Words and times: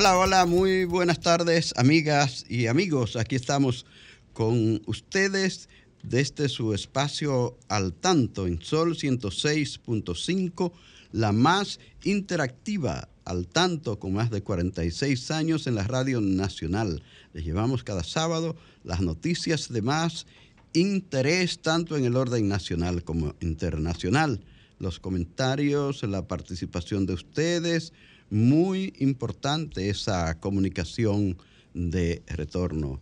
Hola, 0.00 0.16
hola, 0.16 0.46
muy 0.46 0.84
buenas 0.84 1.18
tardes, 1.18 1.74
amigas 1.76 2.44
y 2.48 2.68
amigos. 2.68 3.16
Aquí 3.16 3.34
estamos 3.34 3.84
con 4.32 4.80
ustedes 4.86 5.68
desde 6.04 6.48
su 6.48 6.72
espacio 6.72 7.58
al 7.66 7.94
tanto 7.94 8.46
en 8.46 8.62
Sol 8.62 8.94
106.5, 8.94 10.70
la 11.10 11.32
más 11.32 11.80
interactiva 12.04 13.08
al 13.24 13.48
tanto 13.48 13.98
con 13.98 14.12
más 14.12 14.30
de 14.30 14.40
46 14.40 15.32
años 15.32 15.66
en 15.66 15.74
la 15.74 15.82
Radio 15.82 16.20
Nacional. 16.20 17.02
Les 17.32 17.44
llevamos 17.44 17.82
cada 17.82 18.04
sábado 18.04 18.54
las 18.84 19.00
noticias 19.00 19.68
de 19.68 19.82
más 19.82 20.28
interés 20.74 21.58
tanto 21.58 21.96
en 21.96 22.04
el 22.04 22.14
orden 22.14 22.46
nacional 22.46 23.02
como 23.02 23.34
internacional. 23.40 24.44
Los 24.78 25.00
comentarios, 25.00 26.04
la 26.04 26.28
participación 26.28 27.04
de 27.04 27.14
ustedes, 27.14 27.92
muy 28.30 28.92
importante 28.98 29.88
esa 29.88 30.38
comunicación 30.40 31.36
de 31.74 32.22
retorno. 32.26 33.00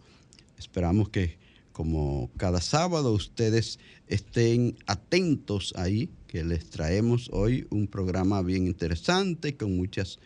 Esperamos 0.59 1.09
que 1.09 1.37
como 1.73 2.31
cada 2.39 2.61
sábado 2.63 3.13
ustedes 3.13 3.79
estén 4.07 4.79
atentos 4.87 5.75
ahí, 5.77 6.09
que 6.27 6.43
les 6.43 6.71
traemos 6.71 7.29
hoy 7.33 7.67
un 7.71 7.87
programa 7.87 8.41
bien 8.41 8.67
interesante 8.67 9.57
con 9.57 9.77
muchas 9.77 10.19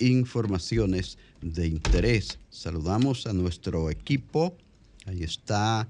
informaciones 0.00 1.16
de 1.42 1.68
interés. 1.68 2.38
Saludamos 2.50 3.26
a 3.26 3.32
nuestro 3.32 3.88
equipo. 3.90 4.56
Ahí 5.06 5.22
está 5.22 5.88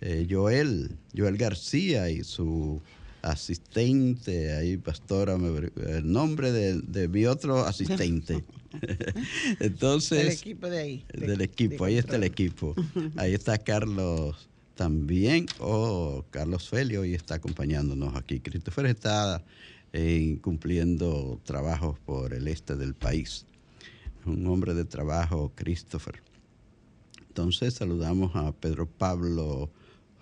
eh, 0.00 0.26
Joel, 0.28 0.96
Joel 1.16 1.38
García 1.38 2.10
y 2.10 2.22
su 2.22 2.82
asistente, 3.24 4.52
ahí 4.52 4.76
pastora, 4.76 5.34
el 5.34 6.10
nombre 6.10 6.52
de, 6.52 7.08
mi 7.08 7.26
otro 7.26 7.64
asistente. 7.64 8.44
Entonces... 9.60 10.18
Del 10.18 10.32
equipo 10.32 10.68
de 10.68 10.78
ahí. 10.78 11.04
del 11.12 11.40
equipo, 11.40 11.84
ahí 11.84 11.96
está 11.96 12.16
el 12.16 12.24
equipo. 12.24 12.74
Ahí 13.16 13.34
está 13.34 13.58
Carlos 13.58 14.48
también, 14.74 15.46
o 15.58 16.18
oh, 16.18 16.24
Carlos 16.30 16.68
Felio, 16.68 17.04
y 17.04 17.14
está 17.14 17.36
acompañándonos 17.36 18.14
aquí. 18.16 18.40
Christopher 18.40 18.86
está 18.86 19.42
eh, 19.92 20.38
cumpliendo 20.42 21.40
trabajos 21.44 21.98
por 22.00 22.34
el 22.34 22.46
este 22.48 22.76
del 22.76 22.94
país. 22.94 23.46
Un 24.26 24.46
hombre 24.46 24.74
de 24.74 24.84
trabajo, 24.84 25.52
Christopher. 25.54 26.22
Entonces 27.28 27.74
saludamos 27.74 28.36
a 28.36 28.52
Pedro 28.52 28.86
Pablo 28.86 29.70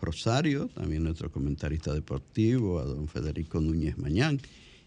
Rosario, 0.03 0.69
también 0.75 1.05
nuestro 1.05 1.31
comentarista 1.31 1.95
deportivo, 1.95 2.81
a 2.81 2.85
don 2.85 3.07
Federico 3.07 3.61
Núñez 3.61 3.97
Mañán 3.97 4.41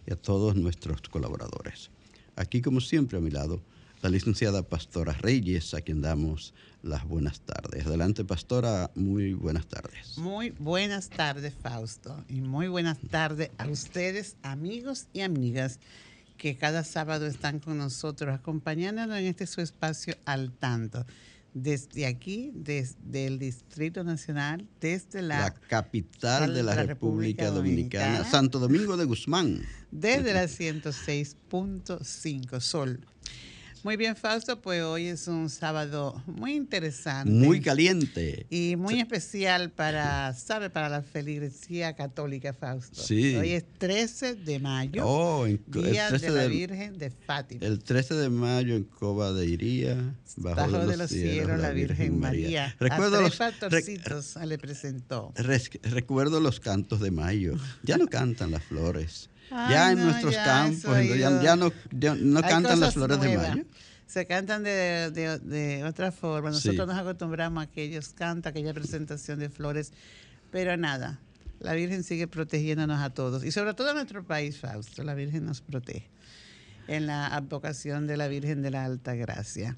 y 0.06 0.12
a 0.12 0.18
todos 0.18 0.56
nuestros 0.56 1.02
colaboradores. 1.09 1.90
Aquí, 2.36 2.62
como 2.62 2.81
siempre, 2.81 3.18
a 3.18 3.22
mi 3.22 3.31
lado, 3.31 3.62
la 4.02 4.09
licenciada 4.09 4.62
Pastora 4.62 5.14
Reyes, 5.14 5.74
a 5.74 5.81
quien 5.81 6.02
damos 6.02 6.53
las 6.84 7.08
buenas 7.08 7.40
tardes. 7.40 7.88
Adelante, 7.88 8.26
Pastora, 8.26 8.92
muy 8.94 9.34
buenas 9.34 9.68
tardes. 9.68 10.18
Muy 10.18 10.50
buenas 10.59 11.09
tardes, 11.09 11.53
Fausto, 11.53 12.22
y 12.28 12.42
muy 12.42 12.68
buenas 12.68 13.00
tardes 13.00 13.52
a 13.58 13.68
ustedes, 13.68 14.36
amigos 14.44 15.08
y 15.14 15.22
amigas, 15.22 15.80
que 16.38 16.58
cada 16.58 16.84
sábado 16.84 17.26
están 17.26 17.59
con 17.59 17.78
nosotros 17.78 18.36
acompañándonos 18.36 19.18
en 19.18 19.28
este 19.28 19.47
su 19.47 19.62
espacio 19.62 20.16
al 20.26 20.52
tanto 20.52 21.06
desde 21.55 22.05
aquí, 22.05 22.51
desde 22.53 23.25
el 23.27 23.39
Distrito 23.39 24.03
Nacional, 24.03 24.67
desde 24.81 25.21
la, 25.21 25.53
capital 25.69 26.53
de 26.53 26.61
la, 26.61 26.75
República, 26.83 27.49
Dominicana, 27.49 28.25
Santo 28.25 28.59
Domingo 28.59 28.97
de 28.97 29.05
Guzmán. 29.05 29.61
Desde 29.89 30.33
la 30.33 30.43
106.5 30.43 32.59
Sol 32.59 32.99
muy 33.85 33.97
bien, 33.97 34.16
Fausto, 34.16 34.59
pues 34.59 34.81
hoy 34.81 35.06
es 35.06 35.28
un 35.28 35.47
sábado 35.47 36.19
muy 36.25 36.56
interesante. 36.56 37.31
Muy 37.31 37.62
caliente. 37.62 38.47
Y 38.50 38.75
muy 38.78 39.00
especial 39.00 39.69
para, 39.69 40.34
¿sabe? 40.34 40.72
Para 40.72 40.90
la 40.90 41.03
feligresía 41.03 41.96
católica, 41.96 42.51
Fausto. 42.51 43.00
Sí. 43.00 43.35
Hoy 43.35 43.51
es 43.51 43.63
13 43.78 44.38
de 44.38 44.57
mayo, 44.57 45.03
oh, 45.06 45.46
Día 45.46 46.09
de 46.09 46.29
la 46.31 46.47
Virgen 46.47 46.97
de 46.97 47.12
Fátima. 47.12 47.63
El 47.63 47.84
13 47.84 48.16
de 48.16 48.29
mayo 48.31 48.75
en 48.75 48.85
Coba 48.85 49.34
de 49.34 49.46
Iría, 49.46 50.16
bajo, 50.38 50.79
de 50.88 50.97
los, 50.97 51.12
cielos, 51.12 51.59
la 51.59 51.69
Virgen, 51.69 52.19
María. 52.19 52.75
Recuerdo 52.79 53.22
los 53.22 53.35
pastorcitos 53.35 54.35
le 54.47 54.57
presentó. 54.57 55.31
recuerdo 55.84 56.40
los 56.40 56.59
cantos 56.59 57.02
de 57.02 57.12
mayo. 57.12 57.53
Ya 57.84 57.97
no 57.97 58.07
cantan 58.07 58.50
las 58.50 58.63
flores 58.63 59.29
ya 59.50 59.91
en 59.91 60.03
nuestros 60.03 60.35
campos, 60.35 60.97
ya, 61.17 61.56
no, 61.56 61.72
no 61.91 62.41
cantan 62.41 62.79
las 62.79 62.94
flores 62.94 63.19
de 63.19 63.38
mayo. 63.38 63.63
Se 64.07 64.28
cantan 64.28 64.63
de, 64.63 65.11
de, 65.11 65.83
otra 65.83 66.11
forma. 66.11 66.51
Nosotros 66.51 66.88
nos 66.88 66.97
acostumbramos 66.97 67.63
a 67.63 67.67
que 67.67 67.84
ellos 67.84 68.09
cantan 68.09 68.51
aquella 68.51 68.73
presentación 68.73 69.39
de 69.39 69.50
flores, 69.50 69.94
pero 70.51 70.78
nada, 70.78 71.19
la 71.59 71.73
Virgen 71.73 72.03
sigue 72.03 72.28
protegiéndonos 72.28 73.01
a 73.01 73.09
todos 73.09 73.44
y 73.44 73.51
sobre 73.51 73.73
todo 73.73 73.91
a 73.91 73.94
nuestro 73.94 74.23
país, 74.23 74.59
Fausto. 74.59 75.03
La 75.03 75.16
Virgen 75.16 75.45
nos 75.45 75.61
protege 75.61 76.07
en 76.88 77.07
la 77.07 77.28
advocación 77.28 78.07
de 78.07 78.17
la 78.17 78.28
Virgen 78.28 78.61
de 78.61 78.72
la 78.72 78.85
Alta 78.85 79.16
Gracia. 79.16 79.78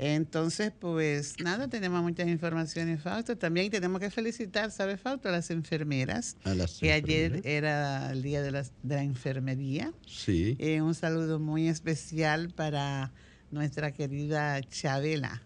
Entonces, 0.00 0.72
pues 0.78 1.34
nada, 1.42 1.66
tenemos 1.66 2.00
muchas 2.04 2.28
informaciones, 2.28 3.02
Fausto. 3.02 3.36
También 3.36 3.68
tenemos 3.68 4.00
que 4.00 4.10
felicitar, 4.10 4.70
¿sabes, 4.70 5.00
Fausto? 5.00 5.28
A 5.28 5.32
las 5.32 5.50
enfermeras. 5.50 6.36
A 6.44 6.54
las 6.54 6.78
que 6.78 6.92
ayer 6.92 7.40
era 7.42 8.12
el 8.12 8.22
día 8.22 8.40
de 8.40 8.52
la, 8.52 8.62
de 8.62 8.94
la 8.94 9.02
enfermería. 9.02 9.92
Sí. 10.06 10.56
Eh, 10.60 10.80
un 10.80 10.94
saludo 10.94 11.40
muy 11.40 11.66
especial 11.66 12.50
para 12.50 13.12
nuestra 13.50 13.90
querida 13.90 14.60
Chabela, 14.62 15.42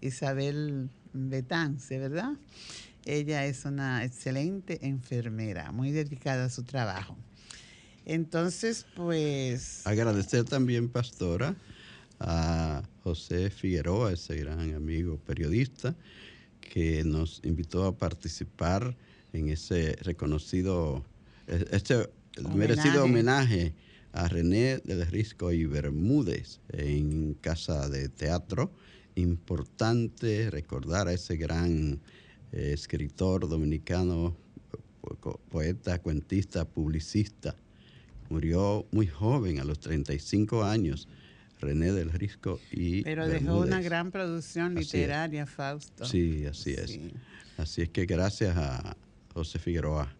Isabel 0.00 0.88
Betance, 1.12 1.98
¿verdad? 1.98 2.32
Ella 3.04 3.44
es 3.44 3.66
una 3.66 4.02
excelente 4.02 4.78
enfermera, 4.86 5.72
muy 5.72 5.92
dedicada 5.92 6.46
a 6.46 6.48
su 6.48 6.62
trabajo. 6.62 7.18
Entonces, 8.06 8.86
pues... 8.96 9.86
Agradecer 9.86 10.44
también, 10.44 10.88
pastora, 10.88 11.54
a 12.18 12.82
José 13.04 13.50
Figueroa, 13.50 14.12
ese 14.12 14.34
gran 14.36 14.74
amigo 14.74 15.18
periodista, 15.18 15.94
que 16.62 17.04
nos 17.04 17.42
invitó 17.44 17.84
a 17.84 17.98
participar 17.98 18.96
en 19.34 19.50
ese 19.50 19.96
reconocido, 20.00 21.04
este 21.46 22.08
merecido 22.54 23.04
homenaje 23.04 23.74
a 24.12 24.26
René 24.28 24.78
del 24.78 25.06
Risco 25.06 25.52
y 25.52 25.66
Bermúdez 25.66 26.60
en 26.70 27.34
Casa 27.34 27.90
de 27.90 28.08
Teatro. 28.08 28.72
Importante 29.16 30.50
recordar 30.50 31.06
a 31.08 31.12
ese 31.12 31.36
gran 31.36 32.00
eh, 32.52 32.70
escritor 32.72 33.46
dominicano, 33.50 34.34
poeta, 35.50 35.98
cuentista, 35.98 36.64
publicista. 36.64 37.54
Murió 38.30 38.86
muy 38.92 39.06
joven, 39.06 39.60
a 39.60 39.64
los 39.64 39.78
35 39.80 40.64
años 40.64 41.06
René 41.64 41.92
del 41.92 42.10
Risco 42.10 42.60
y. 42.70 43.02
Pero 43.02 43.26
dejó 43.26 43.58
una 43.58 43.80
gran 43.80 44.10
producción 44.10 44.74
literaria, 44.74 45.46
Fausto. 45.46 46.04
Sí, 46.04 46.46
así 46.46 46.72
es. 46.72 46.98
Así 47.56 47.82
es 47.82 47.88
que 47.88 48.06
gracias 48.06 48.56
a 48.56 48.96
José 49.32 49.58
Figueroa, 49.58 50.12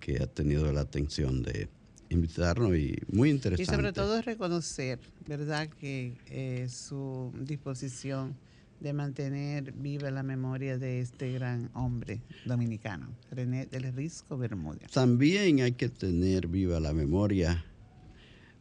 que 0.00 0.22
ha 0.22 0.26
tenido 0.26 0.72
la 0.72 0.82
atención 0.82 1.42
de 1.42 1.68
invitarnos 2.08 2.76
y 2.76 2.96
muy 3.10 3.30
interesante. 3.30 3.62
Y 3.62 3.74
sobre 3.74 3.92
todo 3.92 4.20
reconocer, 4.22 4.98
¿verdad?, 5.26 5.68
que 5.68 6.16
eh, 6.28 6.68
su 6.68 7.32
disposición 7.40 8.36
de 8.80 8.92
mantener 8.92 9.72
viva 9.72 10.10
la 10.10 10.22
memoria 10.22 10.78
de 10.78 11.00
este 11.00 11.32
gran 11.32 11.70
hombre 11.74 12.20
dominicano, 12.44 13.08
René 13.30 13.66
del 13.66 13.92
Risco 13.94 14.36
Bermúdez. 14.36 14.90
También 14.90 15.60
hay 15.60 15.72
que 15.72 15.88
tener 15.88 16.46
viva 16.46 16.78
la 16.78 16.92
memoria 16.92 17.64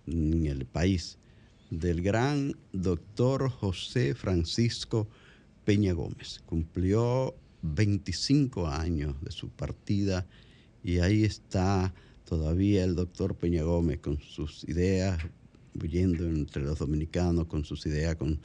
en 0.08 0.46
el 0.46 0.66
país 0.66 1.18
del 1.80 2.02
gran 2.02 2.56
doctor 2.72 3.50
José 3.50 4.16
Francisco 4.16 5.08
Peña 5.64 5.94
Gómez. 5.94 6.42
Cumplió 6.46 7.36
25 7.62 8.68
años 8.68 9.16
de 9.22 9.32
su 9.32 9.50
partida 9.50 10.26
y 10.84 11.00
ahí 11.00 11.24
está 11.24 11.94
todavía 12.26 12.84
el 12.84 12.96
doctor 12.96 13.36
Peña 13.36 13.64
Gómez 13.64 14.00
con 14.00 14.20
sus 14.20 14.64
ideas, 14.66 15.20
huyendo 15.82 16.26
entre 16.26 16.64
los 16.64 16.80
dominicanos, 16.80 17.48
con 17.48 17.66
sus 17.66 17.86
ideas, 17.86 18.16
con 18.16 18.40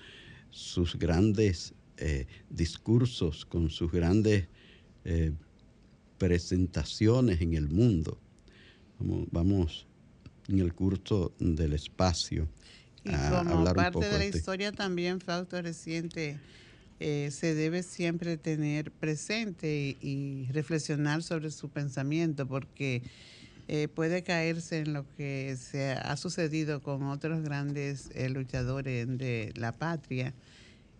sus 0.51 0.97
grandes 0.97 1.75
eh, 1.99 2.27
discursos, 2.49 3.45
con 3.45 3.71
sus 3.71 3.93
grandes 3.93 4.49
eh, 5.05 5.33
presentaciones 6.19 7.41
en 7.41 7.55
el 7.55 7.69
mundo. 7.69 8.19
Vamos, 8.99 9.87
en 10.49 10.59
el 10.59 10.75
curso 10.75 11.33
del 11.39 11.73
espacio. 11.73 12.49
Y 13.05 13.13
como 13.31 13.65
parte 13.73 14.09
de 14.09 14.19
la 14.19 14.27
historia 14.27 14.73
también, 14.73 15.21
Fausto 15.21 15.61
reciente, 15.61 16.39
eh, 16.99 17.31
se 17.33 17.55
debe 17.55 17.83
siempre 17.83 18.37
tener 18.37 18.91
presente 18.91 19.97
y, 20.01 20.47
reflexionar 20.53 21.23
sobre 21.23 21.51
su 21.51 21.69
pensamiento, 21.69 22.47
porque 22.47 23.03
puede 23.95 24.25
caerse 24.25 24.81
en 24.81 24.93
lo 24.93 25.07
que 25.17 25.57
se 25.57 25.93
ha 25.93 26.17
sucedido 26.17 26.83
con 26.83 27.05
otros 27.05 27.41
grandes 27.43 28.11
luchadores 28.29 29.07
de 29.17 29.53
la 29.55 29.71
patria, 29.71 30.35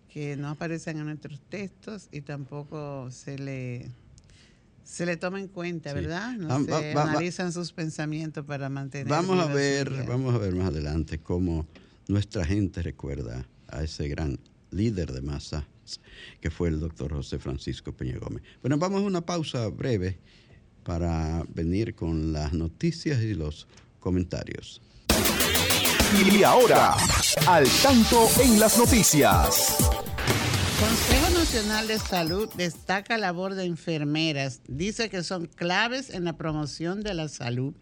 que 0.09 0.37
no 0.37 0.51
aparecen 0.51 0.99
en 0.99 1.07
nuestros 1.07 1.41
textos 1.49 2.09
y 2.13 2.21
tampoco 2.21 3.11
se 3.11 3.39
le 3.39 3.91
se 4.91 5.07
le 5.07 5.17
toma 5.17 5.39
en 5.39 5.47
cuenta, 5.47 5.93
¿verdad? 5.93 6.33
No 6.33 6.65
se 6.65 6.93
analizan 6.93 7.53
sus 7.53 7.73
pensamientos 7.73 8.45
para 8.45 8.69
mantener. 8.69 9.07
Vamos 9.07 9.39
a 9.39 9.47
ver, 9.47 10.05
vamos 10.05 10.35
a 10.35 10.39
ver 10.39 10.55
más 10.57 10.69
adelante 10.69 11.19
cómo 11.19 11.65
nuestra 12.11 12.45
gente 12.45 12.83
recuerda 12.83 13.47
a 13.69 13.83
ese 13.85 14.09
gran 14.09 14.39
líder 14.73 15.13
de 15.13 15.23
masa 15.23 15.67
que 16.41 16.51
fue 16.51 16.69
el 16.69 16.81
doctor 16.81 17.13
José 17.13 17.39
Francisco 17.39 17.93
Peña 17.93 18.19
Gómez. 18.19 18.43
Bueno, 18.63 18.79
vamos 18.79 19.03
a 19.03 19.07
una 19.07 19.21
pausa 19.21 19.69
breve 19.69 20.19
para 20.85 21.45
venir 21.55 21.95
con 21.95 22.33
las 22.33 22.53
noticias 22.53 23.23
y 23.23 23.35
los 23.35 23.69
comentarios. 24.01 24.83
Y 26.13 26.43
ahora, 26.43 26.97
al 27.47 27.67
tanto 27.83 28.29
en 28.43 28.59
las 28.59 28.77
noticias. 28.77 29.77
Consejo 30.81 31.39
Nacional 31.39 31.87
de 31.87 31.99
Salud 31.99 32.49
destaca 32.57 33.19
la 33.19 33.29
labor 33.29 33.55
de 33.55 33.65
enfermeras. 33.65 34.63
Dice 34.67 35.11
que 35.11 35.23
son 35.23 35.47
claves 35.47 36.11
en 36.11 36.25
la 36.25 36.37
promoción 36.37 37.03
de 37.03 37.15
la 37.15 37.29
salud 37.29 37.75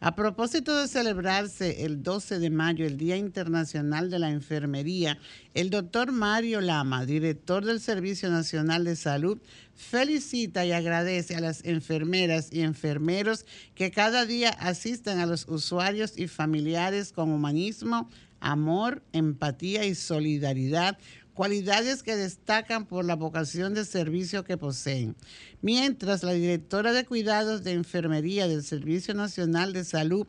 a 0.00 0.14
propósito 0.14 0.76
de 0.76 0.88
celebrarse 0.88 1.84
el 1.84 2.02
12 2.02 2.38
de 2.38 2.50
mayo, 2.50 2.84
el 2.84 2.98
Día 2.98 3.16
Internacional 3.16 4.10
de 4.10 4.18
la 4.18 4.30
Enfermería, 4.30 5.18
el 5.54 5.70
doctor 5.70 6.12
Mario 6.12 6.60
Lama, 6.60 7.06
director 7.06 7.64
del 7.64 7.80
Servicio 7.80 8.28
Nacional 8.30 8.84
de 8.84 8.96
Salud, 8.96 9.38
felicita 9.74 10.66
y 10.66 10.72
agradece 10.72 11.34
a 11.34 11.40
las 11.40 11.64
enfermeras 11.64 12.52
y 12.52 12.60
enfermeros 12.60 13.46
que 13.74 13.90
cada 13.90 14.26
día 14.26 14.50
asisten 14.50 15.18
a 15.18 15.26
los 15.26 15.48
usuarios 15.48 16.18
y 16.18 16.28
familiares 16.28 17.12
con 17.12 17.30
humanismo, 17.30 18.10
amor, 18.40 19.02
empatía 19.12 19.86
y 19.86 19.94
solidaridad 19.94 20.98
cualidades 21.36 22.02
que 22.02 22.16
destacan 22.16 22.86
por 22.86 23.04
la 23.04 23.14
vocación 23.14 23.74
de 23.74 23.84
servicio 23.84 24.42
que 24.42 24.56
poseen. 24.56 25.14
Mientras 25.60 26.22
la 26.22 26.32
directora 26.32 26.92
de 26.92 27.04
cuidados 27.04 27.62
de 27.62 27.72
enfermería 27.72 28.48
del 28.48 28.64
Servicio 28.64 29.14
Nacional 29.14 29.74
de 29.74 29.84
Salud 29.84 30.26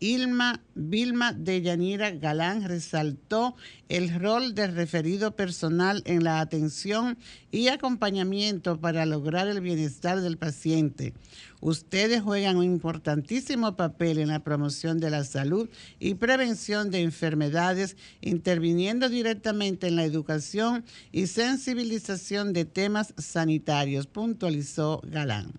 Ilma 0.00 0.62
Vilma 0.74 1.32
de 1.32 1.60
Yanira 1.60 2.10
Galán 2.10 2.64
resaltó 2.64 3.56
el 3.88 4.14
rol 4.20 4.54
del 4.54 4.74
referido 4.74 5.34
personal 5.34 6.02
en 6.06 6.24
la 6.24 6.40
atención 6.40 7.18
y 7.50 7.68
acompañamiento 7.68 8.80
para 8.80 9.06
lograr 9.06 9.48
el 9.48 9.60
bienestar 9.60 10.20
del 10.20 10.38
paciente. 10.38 11.14
Ustedes 11.60 12.22
juegan 12.22 12.56
un 12.56 12.64
importantísimo 12.64 13.76
papel 13.76 14.18
en 14.18 14.28
la 14.28 14.44
promoción 14.44 15.00
de 15.00 15.10
la 15.10 15.24
salud 15.24 15.68
y 15.98 16.14
prevención 16.14 16.90
de 16.90 17.02
enfermedades, 17.02 17.96
interviniendo 18.20 19.08
directamente 19.08 19.88
en 19.88 19.96
la 19.96 20.04
educación 20.04 20.84
y 21.10 21.26
sensibilización 21.26 22.52
de 22.52 22.64
temas 22.64 23.14
sanitarios, 23.18 24.06
puntualizó 24.06 25.00
Galán. 25.04 25.52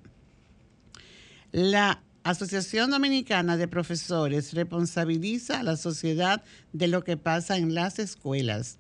La 1.52 2.04
Asociación 2.30 2.92
Dominicana 2.92 3.58
de 3.58 3.68
Profesores 3.68 4.54
responsabiliza 4.54 5.62
a 5.62 5.64
la 5.64 5.78
sociedad 5.78 6.44
de 6.74 6.88
lo 6.88 7.04
que 7.04 7.18
pasa 7.18 7.58
en 7.58 7.74
las 7.74 7.98
escuelas. 7.98 8.78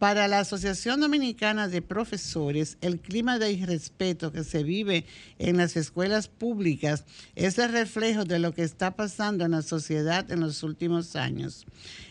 Para 0.00 0.28
la 0.28 0.38
Asociación 0.38 1.00
Dominicana 1.00 1.68
de 1.68 1.82
Profesores, 1.82 2.78
el 2.80 3.00
clima 3.00 3.38
de 3.38 3.52
irrespeto 3.52 4.32
que 4.32 4.44
se 4.44 4.62
vive 4.62 5.04
en 5.38 5.58
las 5.58 5.76
escuelas 5.76 6.26
públicas 6.26 7.04
es 7.34 7.58
el 7.58 7.70
reflejo 7.70 8.24
de 8.24 8.38
lo 8.38 8.54
que 8.54 8.62
está 8.62 8.96
pasando 8.96 9.44
en 9.44 9.50
la 9.50 9.60
sociedad 9.60 10.30
en 10.32 10.40
los 10.40 10.62
últimos 10.62 11.16
años. 11.16 11.66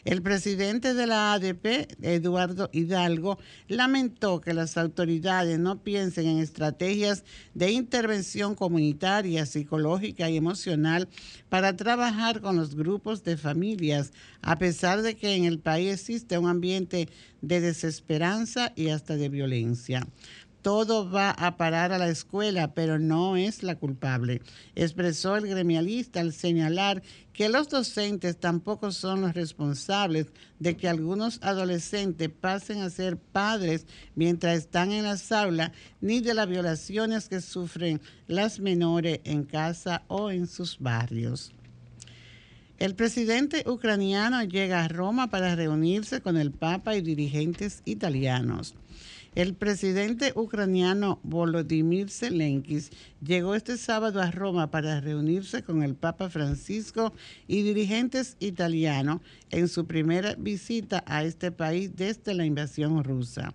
El 0.06 0.22
presidente 0.22 0.94
de 0.94 1.08
la 1.08 1.34
ADP, 1.34 1.98
Eduardo 2.04 2.70
Hidalgo, 2.74 3.40
lamentó 3.68 4.40
que 4.40 4.54
las 4.54 4.78
autoridades 4.78 5.58
no 5.58 5.82
piensen 5.82 6.28
en 6.28 6.38
estrategias 6.38 7.24
de 7.56 7.72
intervención 7.72 8.54
comunitaria, 8.54 9.48
psicológica 9.48 10.30
y 10.30 10.38
emocional 10.38 11.10
para 11.50 11.76
trabajar 11.76 12.40
con 12.42 12.56
los 12.56 12.76
grupos 12.76 13.24
de 13.24 13.36
familias, 13.36 14.14
a 14.44 14.60
pesar 14.60 15.02
de 15.02 15.18
que 15.18 15.34
en 15.34 15.46
el 15.46 15.58
país 15.58 15.94
existe 15.94 16.38
un 16.38 16.48
ambiente 16.48 17.10
de 17.42 17.62
desesperanza 17.62 18.74
y 18.76 18.90
hasta 18.90 19.16
de 19.16 19.30
violencia. 19.30 20.08
Todo 20.62 21.10
va 21.10 21.32
a 21.32 21.56
parar 21.56 21.94
a 21.94 21.98
la 21.98 22.10
escuela, 22.10 22.74
pero 22.74 23.00
no 23.00 23.38
es 23.38 23.64
la 23.64 23.76
culpable, 23.76 24.42
expresó 24.76 25.38
el 25.38 25.48
gremialista 25.48 26.20
al 26.20 26.34
señalar 26.34 27.02
que 27.32 27.48
los 27.48 27.70
docentes 27.70 28.38
tampoco 28.38 28.92
son 28.92 29.22
los 29.22 29.34
responsables 29.34 30.28
de 30.60 30.76
que 30.76 30.90
algunos 30.90 31.40
adolescentes 31.44 32.30
pasen 32.30 32.82
a 32.82 32.90
ser 32.90 33.16
padres 33.16 33.86
mientras 34.16 34.58
están 34.58 34.92
en 34.92 35.06
las 35.06 35.32
aulas, 35.32 35.72
ni 36.02 36.20
de 36.20 36.34
las 36.34 36.50
violaciones 36.50 37.30
que 37.30 37.40
sufren 37.40 38.02
las 38.28 38.60
menores 38.60 39.22
en 39.24 39.46
casa 39.46 40.04
o 40.10 40.30
en 40.30 40.46
sus 40.46 40.78
barrios. 40.78 41.54
El 42.80 42.96
presidente 42.96 43.66
ucraniano 43.68 44.42
llega 44.42 44.86
a 44.86 44.88
Roma 44.88 45.30
para 45.30 45.54
reunirse 45.54 46.22
con 46.22 46.38
el 46.38 46.52
Papa 46.52 46.96
y 46.96 47.02
dirigentes 47.02 47.82
italianos. 47.84 48.74
El 49.36 49.54
presidente 49.54 50.32
ucraniano 50.34 51.20
Volodymyr 51.24 52.10
Zelensky 52.10 52.80
llegó 53.22 53.54
este 53.54 53.76
sábado 53.76 54.22
a 54.22 54.32
Roma 54.32 54.72
para 54.72 55.02
reunirse 55.02 55.62
con 55.62 55.84
el 55.84 55.94
Papa 55.96 56.30
Francisco 56.30 57.12
y 57.50 57.64
dirigentes 57.64 58.38
italianos 58.40 59.20
en 59.52 59.68
su 59.68 59.86
primera 59.86 60.36
visita 60.36 61.04
a 61.06 61.26
este 61.26 61.52
país 61.52 61.98
desde 61.98 62.34
la 62.34 62.46
invasión 62.46 63.04
rusa. 63.04 63.54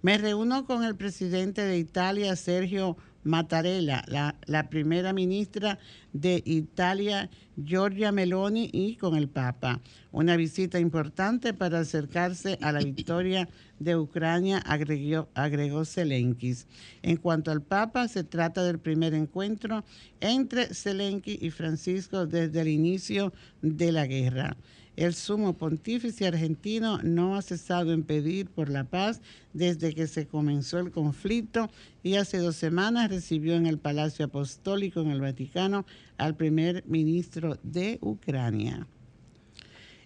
Me 0.00 0.16
reúno 0.16 0.64
con 0.64 0.84
el 0.84 0.94
presidente 0.94 1.62
de 1.62 1.76
Italia, 1.76 2.36
Sergio 2.36 2.96
Mattarella, 3.22 4.04
la, 4.06 4.68
primera 4.70 5.12
ministra 5.12 5.78
de 6.12 6.42
Italia, 6.44 7.30
Giorgia 7.56 8.12
Meloni, 8.12 8.70
y 8.72 8.96
con 8.96 9.16
el 9.16 9.28
Papa. 9.28 9.80
Una 10.12 10.36
visita 10.36 10.80
importante 10.80 11.52
para 11.52 11.80
acercarse 11.80 12.58
a 12.62 12.72
la 12.72 12.80
victoria 12.80 13.48
de 13.78 13.96
Ucrania, 13.96 14.58
agregó, 14.58 15.28
agregó. 15.34 15.82
En 17.02 17.16
cuanto 17.16 17.50
al 17.50 17.62
Papa, 17.62 18.08
se 18.08 18.24
trata 18.24 18.64
del 18.64 18.78
primer 18.78 19.14
encuentro 19.14 19.84
entre 20.20 20.74
Zelensky 20.74 21.38
y 21.40 21.50
Francisco 21.50 22.26
desde 22.26 22.60
el 22.60 22.68
inicio 22.68 23.32
de 23.62 23.92
la 23.92 24.06
guerra. 24.06 24.56
El 24.96 25.14
sumo 25.14 25.54
pontífice 25.54 26.26
argentino 26.26 26.98
no 27.02 27.36
ha 27.36 27.42
cesado 27.42 27.92
en 27.92 28.02
pedir 28.02 28.48
por 28.48 28.68
la 28.68 28.84
paz 28.84 29.20
desde 29.52 29.94
que 29.94 30.06
se 30.06 30.26
comenzó 30.26 30.78
el 30.78 30.90
conflicto 30.90 31.70
y 32.02 32.16
hace 32.16 32.38
dos 32.38 32.56
semanas 32.56 33.10
recibió 33.10 33.54
en 33.54 33.66
el 33.66 33.78
Palacio 33.78 34.26
Apostólico 34.26 35.00
en 35.00 35.10
el 35.10 35.20
Vaticano 35.20 35.86
al 36.18 36.36
primer 36.36 36.84
ministro 36.86 37.58
de 37.62 37.98
Ucrania. 38.02 38.86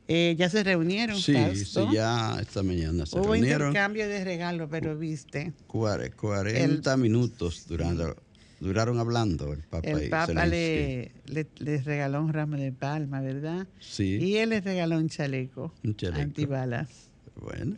Eh, 0.06 0.36
ya 0.38 0.50
se 0.50 0.62
reunieron. 0.62 1.16
Sí, 1.16 1.34
sí, 1.56 1.80
ya 1.92 2.36
esta 2.38 2.62
mañana 2.62 3.06
se 3.06 3.16
Hubo 3.16 3.32
reunieron. 3.32 3.62
Hubo 3.62 3.68
intercambio 3.68 4.06
de 4.06 4.22
regalos, 4.22 4.68
pero 4.70 4.98
viste. 4.98 5.54
40 5.66 6.96
minutos 6.98 7.66
durando, 7.66 8.14
duraron 8.60 8.98
hablando 8.98 9.52
el 9.52 9.60
Papa. 9.60 9.88
El 9.88 10.08
Papa 10.08 10.46
le, 10.46 11.12
le, 11.26 11.82
regaló 11.82 12.22
un 12.22 12.32
ramo 12.32 12.56
de 12.56 12.72
palma, 12.72 13.20
¿verdad? 13.20 13.66
Sí. 13.80 14.18
Y 14.20 14.36
él 14.36 14.50
le 14.50 14.60
regaló 14.60 14.98
un 14.98 15.08
chaleco, 15.08 15.74
un 15.82 15.96
chaleco. 15.96 16.20
antibalas. 16.20 16.88
Bueno, 17.36 17.76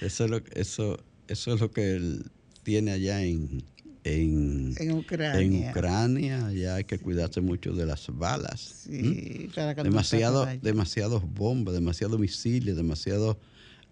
eso, 0.00 0.26
lo, 0.26 0.40
eso 0.54 0.98
eso 1.30 1.54
es 1.54 1.60
lo 1.60 1.70
que 1.70 1.94
él 1.94 2.24
tiene 2.64 2.90
allá 2.90 3.22
en, 3.22 3.62
en, 4.02 4.74
Ucrania. 4.92 5.40
En 5.40 5.68
Ucrania 5.70 6.52
ya 6.52 6.74
hay 6.74 6.84
que 6.84 6.98
cuidarse 6.98 7.40
mucho 7.40 7.72
de 7.72 7.86
las 7.86 8.08
balas. 8.08 8.60
Sí, 8.84 9.48
demasiado, 9.82 10.46
demasiados 10.60 11.22
bombas, 11.22 11.72
demasiados 11.72 12.18
misiles, 12.18 12.76
demasiadas 12.76 13.36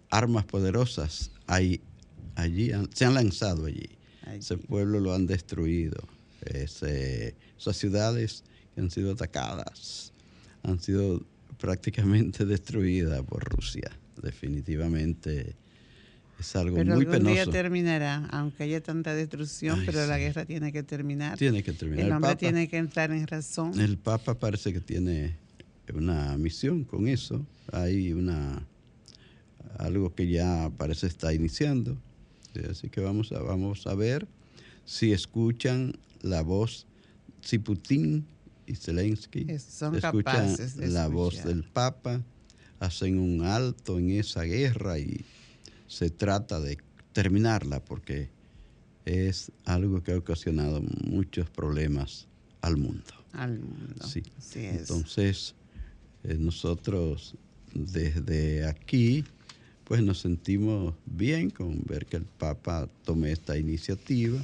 armas 0.09 0.43
poderosas 0.45 1.31
hay 1.47 1.81
allí, 2.35 2.71
se 2.93 3.05
han 3.05 3.13
lanzado 3.13 3.65
allí. 3.65 3.89
Ese 4.35 4.57
pueblo 4.57 4.99
lo 4.99 5.13
han 5.13 5.27
destruido. 5.27 5.97
esas 6.45 7.75
ciudades 7.75 8.43
que 8.73 8.81
han 8.81 8.89
sido 8.89 9.11
atacadas 9.11 10.13
han 10.63 10.79
sido 10.79 11.21
prácticamente 11.59 12.45
destruidas 12.45 13.21
por 13.23 13.43
Rusia. 13.43 13.91
Definitivamente 14.21 15.55
es 16.39 16.55
algo 16.55 16.77
pero 16.77 16.95
muy 16.95 17.05
algún 17.05 17.27
día 17.33 17.45
terminará, 17.45 18.25
aunque 18.31 18.63
haya 18.63 18.81
tanta 18.81 19.13
destrucción, 19.13 19.83
pero 19.85 20.05
la 20.05 20.17
guerra 20.17 20.45
tiene 20.45 20.71
que 20.71 20.83
terminar. 20.83 21.37
Tiene 21.37 21.63
que 21.63 21.73
terminar. 21.73 22.05
El 22.05 22.11
hombre 22.13 22.35
tiene 22.35 22.67
que 22.67 22.77
entrar 22.77 23.11
en 23.11 23.27
razón. 23.27 23.79
El 23.79 23.97
Papa 23.97 24.35
parece 24.35 24.71
que 24.71 24.79
tiene 24.79 25.35
una 25.93 26.37
misión 26.37 26.83
con 26.83 27.07
eso. 27.07 27.45
Hay 27.71 28.13
una 28.13 28.65
algo 29.77 30.13
que 30.13 30.27
ya 30.27 30.71
parece 30.77 31.07
está 31.07 31.33
iniciando. 31.33 31.97
Así 32.69 32.89
que 32.89 33.01
vamos 33.01 33.31
a, 33.31 33.39
vamos 33.39 33.87
a 33.87 33.95
ver 33.95 34.27
si 34.85 35.11
escuchan 35.13 35.93
la 36.21 36.41
voz, 36.41 36.87
si 37.41 37.59
Putin 37.59 38.25
y 38.65 38.75
Zelensky 38.75 39.45
escuchan 39.49 40.55
la 40.77 41.07
voz 41.07 41.43
del 41.43 41.63
Papa, 41.63 42.23
hacen 42.79 43.19
un 43.19 43.43
alto 43.43 43.99
en 43.99 44.11
esa 44.11 44.43
guerra 44.43 44.99
y 44.99 45.25
se 45.87 46.09
trata 46.09 46.59
de 46.59 46.77
terminarla 47.13 47.83
porque 47.83 48.29
es 49.05 49.51
algo 49.65 50.03
que 50.03 50.13
ha 50.13 50.17
ocasionado 50.17 50.81
muchos 51.05 51.49
problemas 51.49 52.27
al 52.61 52.77
mundo. 52.77 53.13
Al 53.33 53.59
mundo. 53.59 54.05
Sí. 54.07 54.23
Entonces, 54.55 55.55
eh, 56.23 56.35
nosotros 56.39 57.35
desde 57.73 58.65
aquí, 58.65 59.23
pues 59.89 60.03
nos 60.03 60.19
sentimos 60.19 60.93
bien 61.07 61.49
con 61.49 61.81
ver 61.83 62.05
que 62.05 62.17
el 62.17 62.23
Papa 62.23 62.87
tome 63.03 63.31
esta 63.31 63.57
iniciativa 63.57 64.39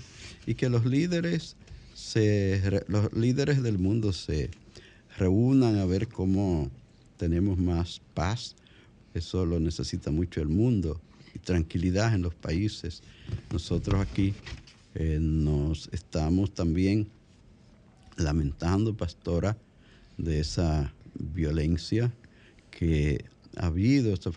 y 0.48 0.56
que 0.56 0.70
los 0.70 0.88
líderes, 0.88 1.56
se, 1.94 2.84
los 2.88 3.14
líderes 3.14 3.62
del 3.62 3.78
mundo 3.78 4.12
se 4.12 4.50
reúnan 5.20 5.78
a 5.78 5.86
ver 5.86 6.08
cómo 6.08 6.72
tenemos 7.18 7.60
más 7.60 8.02
paz. 8.16 8.56
Eso 9.14 9.46
lo 9.46 9.60
necesita 9.60 10.10
mucho 10.10 10.42
el 10.42 10.48
mundo 10.48 11.00
y 11.36 11.38
tranquilidad 11.38 12.16
en 12.16 12.24
los 12.24 12.34
países. 12.34 13.04
Nosotros 13.54 14.02
aquí 14.02 14.34
eh, 14.96 15.20
nos 15.22 15.90
estamos 15.92 16.56
también 16.56 17.08
lamentando, 18.18 18.98
pastora, 18.98 19.56
de 20.18 20.40
esa 20.40 20.92
violencia 21.14 22.12
que 22.72 23.26
ha 23.58 23.68
habido, 23.68 24.14
esa 24.14 24.32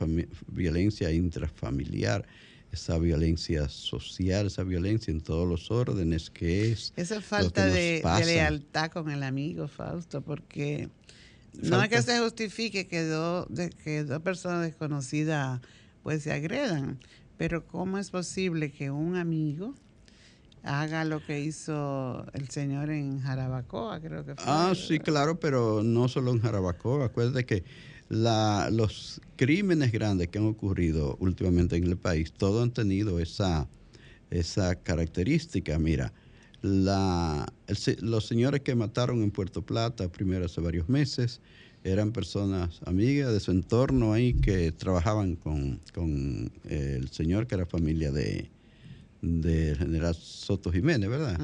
violencia 0.47 1.11
intrafamiliar, 1.13 2.27
esa 2.73 2.99
violencia 2.99 3.69
social, 3.69 4.47
esa 4.47 4.63
violencia 4.63 5.11
en 5.11 5.21
todos 5.21 5.49
los 5.49 5.71
órdenes 5.71 6.31
que 6.31 6.71
es. 6.71 6.93
Esa 6.97 7.21
falta 7.21 7.67
de, 7.67 8.03
lealtad 8.25 8.91
con 8.91 9.11
el 9.11 9.23
amigo, 9.23 9.69
Fausto, 9.69 10.23
porque 10.23 10.89
no 11.63 11.83
es 11.83 11.89
que 11.89 12.03
se 12.03 12.19
justifique 12.19 12.87
que 12.87 13.05
dos, 13.05 13.47
que 13.83 14.05
dos 14.05 14.21
personas 14.21 14.63
desconocidas 14.63 15.61
pues 16.03 16.23
se 16.23 16.33
agredan. 16.33 16.99
Pero 17.37 17.67
¿cómo 17.67 17.99
es 17.99 18.11
posible 18.11 18.71
que 18.71 18.91
un 18.91 19.17
amigo 19.17 19.75
haga 20.63 21.05
lo 21.05 21.25
que 21.25 21.41
hizo 21.41 22.27
el 22.33 22.49
señor 22.51 22.91
en 22.91 23.21
Jarabacoa, 23.21 24.01
creo 24.01 24.25
que 24.25 24.35
fue? 24.35 24.45
Ah, 24.47 24.75
sí, 24.75 24.99
claro, 24.99 25.39
pero 25.39 25.83
no 25.83 26.09
solo 26.09 26.33
en 26.33 26.41
Jarabacoa. 26.41 27.07
Acuérdate 27.07 27.47
que 27.47 27.65
la, 28.09 28.71
los 28.73 29.21
crímenes 29.37 29.93
grandes 29.93 30.29
que 30.29 30.39
han 30.39 30.47
ocurrido 30.47 31.17
últimamente 31.21 31.77
en 31.77 31.85
el 31.85 31.97
país, 31.97 32.33
todos 32.33 32.63
han 32.63 32.73
tenido 32.73 33.19
esa, 33.21 33.69
esa 34.31 34.75
característica. 34.77 35.79
Mira, 35.79 36.13
la, 36.63 37.53
los 38.01 38.27
señores 38.27 38.63
que 38.63 38.75
mataron 38.75 39.23
en 39.23 39.31
Puerto 39.31 39.63
Plata, 39.63 40.11
primero 40.11 40.47
hace 40.47 40.61
varios 40.61 40.89
meses, 40.89 41.41
eran 41.85 42.13
personas 42.13 42.81
amigas 42.85 43.33
de 43.33 43.41
su 43.41 43.53
entorno 43.53 44.13
ahí 44.13 44.35
que 44.35 44.73
trabajaban 44.73 45.37
con, 45.37 45.81
el 46.65 47.09
señor 47.11 47.47
que 47.47 47.55
era 47.55 47.67
familia 47.67 48.11
de, 48.11 48.51
de 49.23 49.77
general 49.77 50.15
Soto 50.15 50.73
Jiménez, 50.73 51.09
¿verdad? 51.09 51.39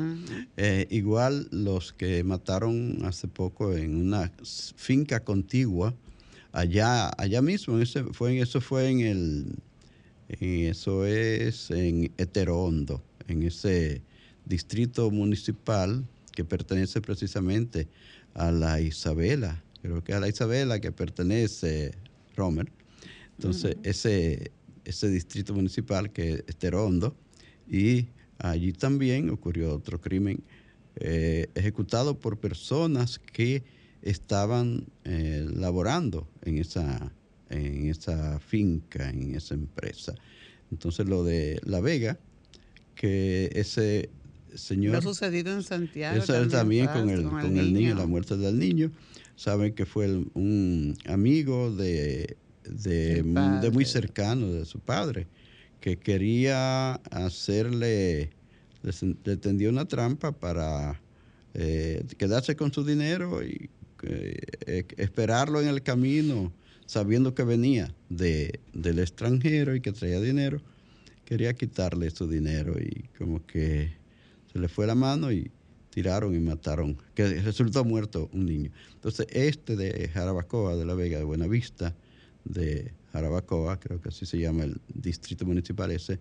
Eh, 0.56 0.86
igual 0.90 1.48
los 1.52 1.92
que 1.92 2.24
mataron 2.24 2.98
hace 3.04 3.28
poco 3.28 3.74
en 3.74 3.94
una 3.94 4.32
finca 4.76 5.20
contigua, 5.20 5.94
allá, 6.54 7.10
allá 7.18 7.42
mismo, 7.42 7.78
ese 7.80 8.04
fue, 8.04 8.38
eso 8.38 8.60
fue 8.60 8.88
en 8.88 9.00
el, 9.00 9.58
eso 10.28 11.04
es 11.04 11.70
en 11.70 12.12
Heterondo, 12.16 13.02
en 13.26 13.42
ese 13.42 14.02
distrito 14.44 15.10
municipal 15.10 16.06
que 16.32 16.44
pertenece 16.44 17.00
precisamente 17.00 17.88
a 18.34 18.52
la 18.52 18.80
Isabela, 18.80 19.62
creo 19.82 20.02
que 20.04 20.14
a 20.14 20.20
la 20.20 20.28
Isabela 20.28 20.80
que 20.80 20.92
pertenece 20.92 21.92
Romer. 22.36 22.70
Entonces, 23.36 23.76
ese, 23.82 24.52
ese 24.84 25.08
distrito 25.08 25.54
municipal 25.54 26.12
que 26.12 26.44
es 26.46 26.56
Terondo, 26.56 27.16
y 27.68 28.06
allí 28.38 28.72
también 28.72 29.28
ocurrió 29.30 29.74
otro 29.74 30.00
crimen 30.00 30.44
eh, 30.96 31.48
ejecutado 31.56 32.16
por 32.20 32.38
personas 32.38 33.18
que 33.18 33.64
estaban 34.04 34.86
eh, 35.04 35.46
laborando 35.54 36.28
en 36.42 36.58
esa, 36.58 37.10
en 37.48 37.88
esa 37.88 38.38
finca, 38.38 39.08
en 39.08 39.34
esa 39.34 39.54
empresa. 39.54 40.14
Entonces, 40.70 41.08
lo 41.08 41.24
de 41.24 41.58
La 41.64 41.80
Vega, 41.80 42.18
que 42.94 43.50
ese 43.54 44.10
señor... 44.54 44.94
Lo 44.94 45.02
sucedido 45.02 45.54
en 45.54 45.62
Santiago. 45.62 46.22
También, 46.50 46.86
con, 46.88 47.08
el, 47.08 47.24
con, 47.24 47.56
el, 47.56 47.72
niño, 47.72 47.94
la 47.94 48.06
muerte 48.06 48.36
del 48.36 48.58
niño 48.58 48.92
saben 49.36 49.74
que 49.74 49.86
fue 49.86 50.06
un 50.34 50.96
amigo 51.06 51.74
de, 51.74 52.36
de, 52.68 53.70
muy 53.72 53.86
cercano 53.86 54.52
de 54.52 54.66
su 54.66 54.80
padre, 54.80 55.26
que 55.80 55.96
quería 55.96 56.94
hacerle, 57.10 58.30
le, 58.82 59.36
tendió 59.38 59.70
una 59.70 59.86
trampa 59.86 60.32
para 60.32 61.00
eh, 61.54 62.04
quedarse 62.18 62.54
con 62.54 62.72
su 62.72 62.84
dinero 62.84 63.42
y 63.42 63.70
eh, 64.02 64.84
esperarlo 64.96 65.60
en 65.60 65.68
el 65.68 65.82
camino, 65.82 66.52
sabiendo 66.86 67.34
que 67.34 67.44
venía 67.44 67.94
de, 68.08 68.60
del 68.72 68.98
extranjero 68.98 69.74
y 69.74 69.80
que 69.80 69.92
traía 69.92 70.20
dinero, 70.20 70.60
quería 71.24 71.54
quitarle 71.54 72.10
su 72.10 72.28
dinero 72.28 72.74
y 72.78 73.08
como 73.18 73.44
que 73.46 73.92
se 74.52 74.58
le 74.58 74.68
fue 74.68 74.86
la 74.86 74.94
mano 74.94 75.32
y 75.32 75.50
tiraron 75.90 76.34
y 76.34 76.40
mataron, 76.40 76.98
que 77.14 77.40
resultó 77.40 77.84
muerto 77.84 78.28
un 78.32 78.46
niño. 78.46 78.70
Entonces, 78.94 79.26
este 79.30 79.76
de 79.76 80.08
Jarabacoa, 80.08 80.76
de 80.76 80.84
la 80.84 80.94
Vega 80.94 81.18
de 81.18 81.24
Buenavista, 81.24 81.94
de 82.44 82.92
Jarabacoa, 83.12 83.78
creo 83.78 84.00
que 84.00 84.08
así 84.08 84.26
se 84.26 84.38
llama 84.38 84.64
el 84.64 84.80
distrito 84.92 85.46
municipal 85.46 85.90
ese, 85.92 86.18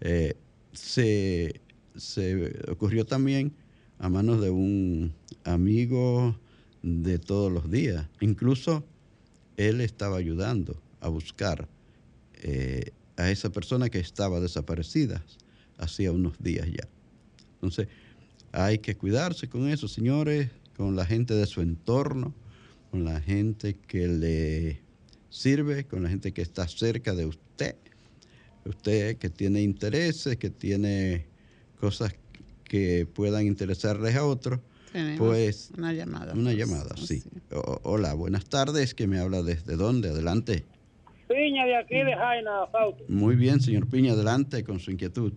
eh, 0.00 0.34
se, 0.72 1.60
ocurrió 2.70 3.04
también 3.04 3.52
a 3.98 4.08
manos 4.08 4.40
de 4.40 4.50
un 4.50 5.12
amigo 5.44 6.36
de 6.82 7.18
todos 7.18 7.52
los 7.52 7.70
días. 7.70 8.08
Incluso 8.20 8.84
él 9.56 9.80
estaba 9.80 10.16
ayudando 10.16 10.80
a 11.00 11.08
buscar 11.08 11.68
eh, 12.42 12.92
a 13.16 13.30
esa 13.30 13.50
persona 13.50 13.88
que 13.88 13.98
estaba 13.98 14.40
desaparecida 14.40 15.24
hacía 15.78 16.12
unos 16.12 16.38
días 16.38 16.66
ya. 16.66 16.88
Entonces, 17.54 17.88
hay 18.52 18.78
que 18.78 18.96
cuidarse 18.96 19.48
con 19.48 19.68
eso, 19.68 19.88
señores, 19.88 20.50
con 20.76 20.96
la 20.96 21.06
gente 21.06 21.34
de 21.34 21.46
su 21.46 21.60
entorno, 21.60 22.34
con 22.90 23.04
la 23.04 23.20
gente 23.20 23.76
que 23.86 24.08
le 24.08 24.80
sirve, 25.30 25.84
con 25.84 26.02
la 26.02 26.08
gente 26.08 26.32
que 26.32 26.42
está 26.42 26.68
cerca 26.68 27.14
de 27.14 27.26
usted. 27.26 27.76
Usted 28.64 29.16
que 29.16 29.30
tiene 29.30 29.62
intereses, 29.62 30.36
que 30.36 30.50
tiene 30.50 31.26
cosas 31.80 32.14
que 32.64 33.06
puedan 33.06 33.46
interesarles 33.46 34.14
a 34.16 34.24
otros. 34.24 34.60
Pues 35.18 35.72
una 35.76 35.92
llamada. 35.92 36.32
Una 36.34 36.52
llamada, 36.52 36.96
sí. 36.96 37.22
hola, 37.82 38.14
buenas 38.14 38.44
tardes, 38.44 38.94
que 38.94 39.06
me 39.06 39.18
habla 39.18 39.42
desde 39.42 39.76
dónde, 39.76 40.10
adelante. 40.10 40.64
Piña 41.28 41.64
de 41.64 41.76
aquí 41.76 41.96
de 41.96 42.14
Jaina, 42.14 42.66
Fausto. 42.70 43.04
Muy 43.08 43.36
bien, 43.36 43.60
señor 43.60 43.88
Piña, 43.88 44.12
adelante 44.12 44.64
con 44.64 44.80
su 44.80 44.90
inquietud. 44.90 45.32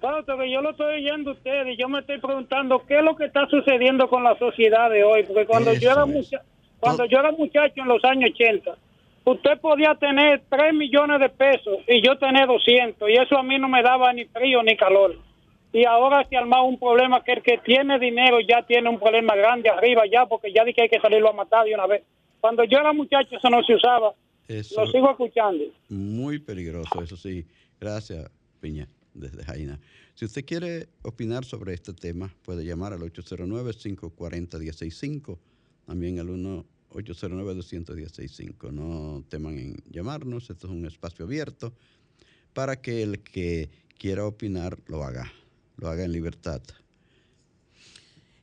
Fausto, 0.00 0.38
que 0.38 0.50
yo 0.50 0.62
lo 0.62 0.70
estoy 0.70 1.02
oyendo 1.02 1.30
a 1.30 1.34
usted 1.34 1.66
y 1.66 1.76
yo 1.76 1.88
me 1.88 2.00
estoy 2.00 2.18
preguntando 2.20 2.84
qué 2.86 2.98
es 2.98 3.04
lo 3.04 3.16
que 3.16 3.26
está 3.26 3.46
sucediendo 3.48 4.08
con 4.08 4.22
la 4.22 4.38
sociedad 4.38 4.90
de 4.90 5.04
hoy, 5.04 5.24
porque 5.24 5.44
cuando 5.44 5.72
yo 5.74 5.90
era 5.90 6.04
cuando 6.80 7.04
yo 7.06 7.18
era 7.18 7.32
muchacho 7.32 7.82
en 7.82 7.88
los 7.88 8.04
años 8.04 8.30
80, 8.34 8.76
usted 9.24 9.60
podía 9.60 9.94
tener 9.96 10.42
3 10.48 10.74
millones 10.74 11.20
de 11.20 11.28
pesos 11.28 11.78
y 11.88 12.00
yo 12.02 12.16
tener 12.18 12.46
200 12.46 13.08
y 13.08 13.14
eso 13.14 13.36
a 13.36 13.42
mí 13.42 13.58
no 13.58 13.68
me 13.68 13.82
daba 13.82 14.12
ni 14.12 14.24
frío 14.26 14.62
ni 14.62 14.76
calor. 14.76 15.16
Y 15.72 15.84
ahora 15.84 16.26
se 16.28 16.36
ha 16.36 16.40
armado 16.40 16.64
un 16.64 16.78
problema 16.78 17.22
que 17.22 17.32
el 17.32 17.42
que 17.42 17.58
tiene 17.58 17.98
dinero 17.98 18.38
ya 18.40 18.64
tiene 18.66 18.88
un 18.88 18.98
problema 18.98 19.36
grande 19.36 19.68
arriba 19.68 20.04
ya 20.10 20.24
porque 20.26 20.50
ya 20.52 20.64
dije 20.64 20.76
que 20.76 20.82
hay 20.82 20.88
que 20.88 21.00
salirlo 21.00 21.28
a 21.28 21.34
matar 21.34 21.66
de 21.66 21.74
una 21.74 21.86
vez. 21.86 22.02
Cuando 22.40 22.64
yo 22.64 22.78
era 22.78 22.92
muchacho 22.92 23.36
eso 23.36 23.50
no 23.50 23.62
se 23.62 23.74
usaba. 23.74 24.14
Lo 24.48 24.86
sigo 24.86 25.10
escuchando. 25.10 25.64
Muy 25.90 26.38
peligroso, 26.38 27.02
eso 27.02 27.18
sí. 27.18 27.44
Gracias, 27.78 28.30
Piña, 28.60 28.88
desde 29.12 29.44
Jaina. 29.44 29.78
Si 30.14 30.24
usted 30.24 30.46
quiere 30.46 30.88
opinar 31.02 31.44
sobre 31.44 31.74
este 31.74 31.92
tema, 31.92 32.34
puede 32.42 32.64
llamar 32.64 32.94
al 32.94 33.00
809-540-165, 33.00 35.38
también 35.86 36.18
al 36.18 36.28
1-809-210-65. 36.28 38.72
No 38.72 39.22
teman 39.28 39.58
en 39.58 39.76
llamarnos, 39.90 40.48
esto 40.48 40.66
es 40.66 40.72
un 40.72 40.86
espacio 40.86 41.26
abierto 41.26 41.74
para 42.54 42.80
que 42.80 43.02
el 43.02 43.22
que 43.22 43.68
quiera 43.98 44.26
opinar 44.26 44.78
lo 44.86 45.04
haga, 45.04 45.30
lo 45.78 45.88
haga 45.88 46.04
en 46.04 46.12
libertad. 46.12 46.60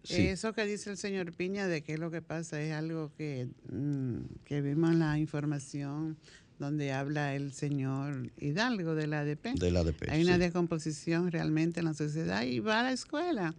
Eso 0.08 0.54
que 0.54 0.66
dice 0.66 0.92
el 0.92 0.98
señor 0.98 1.34
Piña 1.34 1.68
de 1.68 1.82
qué 1.82 1.94
es 1.94 2.00
lo 2.00 2.12
que 2.12 2.22
pasa 2.22 2.62
es 2.62 2.74
algo 2.74 3.12
que, 3.18 3.48
mm, 3.72 4.18
que 4.44 4.62
vimos 4.62 4.92
en 4.92 5.00
la 5.00 5.18
información 5.18 6.18
donde 6.60 6.94
habla 6.94 7.36
el 7.36 7.52
señor 7.52 8.32
Hidalgo 8.40 8.96
de 8.96 9.08
la 9.08 9.22
ADP. 9.22 9.56
De 9.56 9.72
la 9.72 9.82
ADP 9.82 10.10
Hay 10.10 10.24
una 10.24 10.38
descomposición 10.38 11.32
realmente 11.32 11.80
en 11.80 11.86
la 11.86 11.94
sociedad 11.94 12.44
y 12.44 12.60
va 12.60 12.82
a 12.82 12.84
la 12.84 12.92
escuela. 12.92 13.56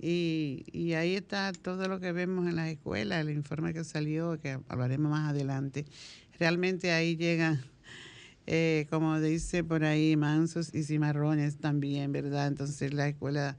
Y, 0.00 0.64
y, 0.72 0.94
ahí 0.94 1.14
está 1.14 1.52
todo 1.52 1.86
lo 1.86 2.00
que 2.00 2.10
vemos 2.10 2.48
en 2.48 2.56
las 2.56 2.68
escuelas, 2.68 3.20
el 3.20 3.30
informe 3.30 3.72
que 3.72 3.84
salió, 3.84 4.40
que 4.40 4.58
hablaremos 4.68 5.12
más 5.12 5.30
adelante. 5.30 5.84
Realmente 6.40 6.90
ahí 6.90 7.16
llegan, 7.16 7.62
eh, 8.46 8.86
como 8.90 9.20
dice 9.20 9.64
por 9.64 9.84
ahí, 9.84 10.16
mansos 10.16 10.74
y 10.74 10.82
cimarrones 10.82 11.58
también, 11.58 12.12
¿verdad? 12.12 12.48
Entonces 12.48 12.92
la 12.92 13.08
escuela 13.08 13.56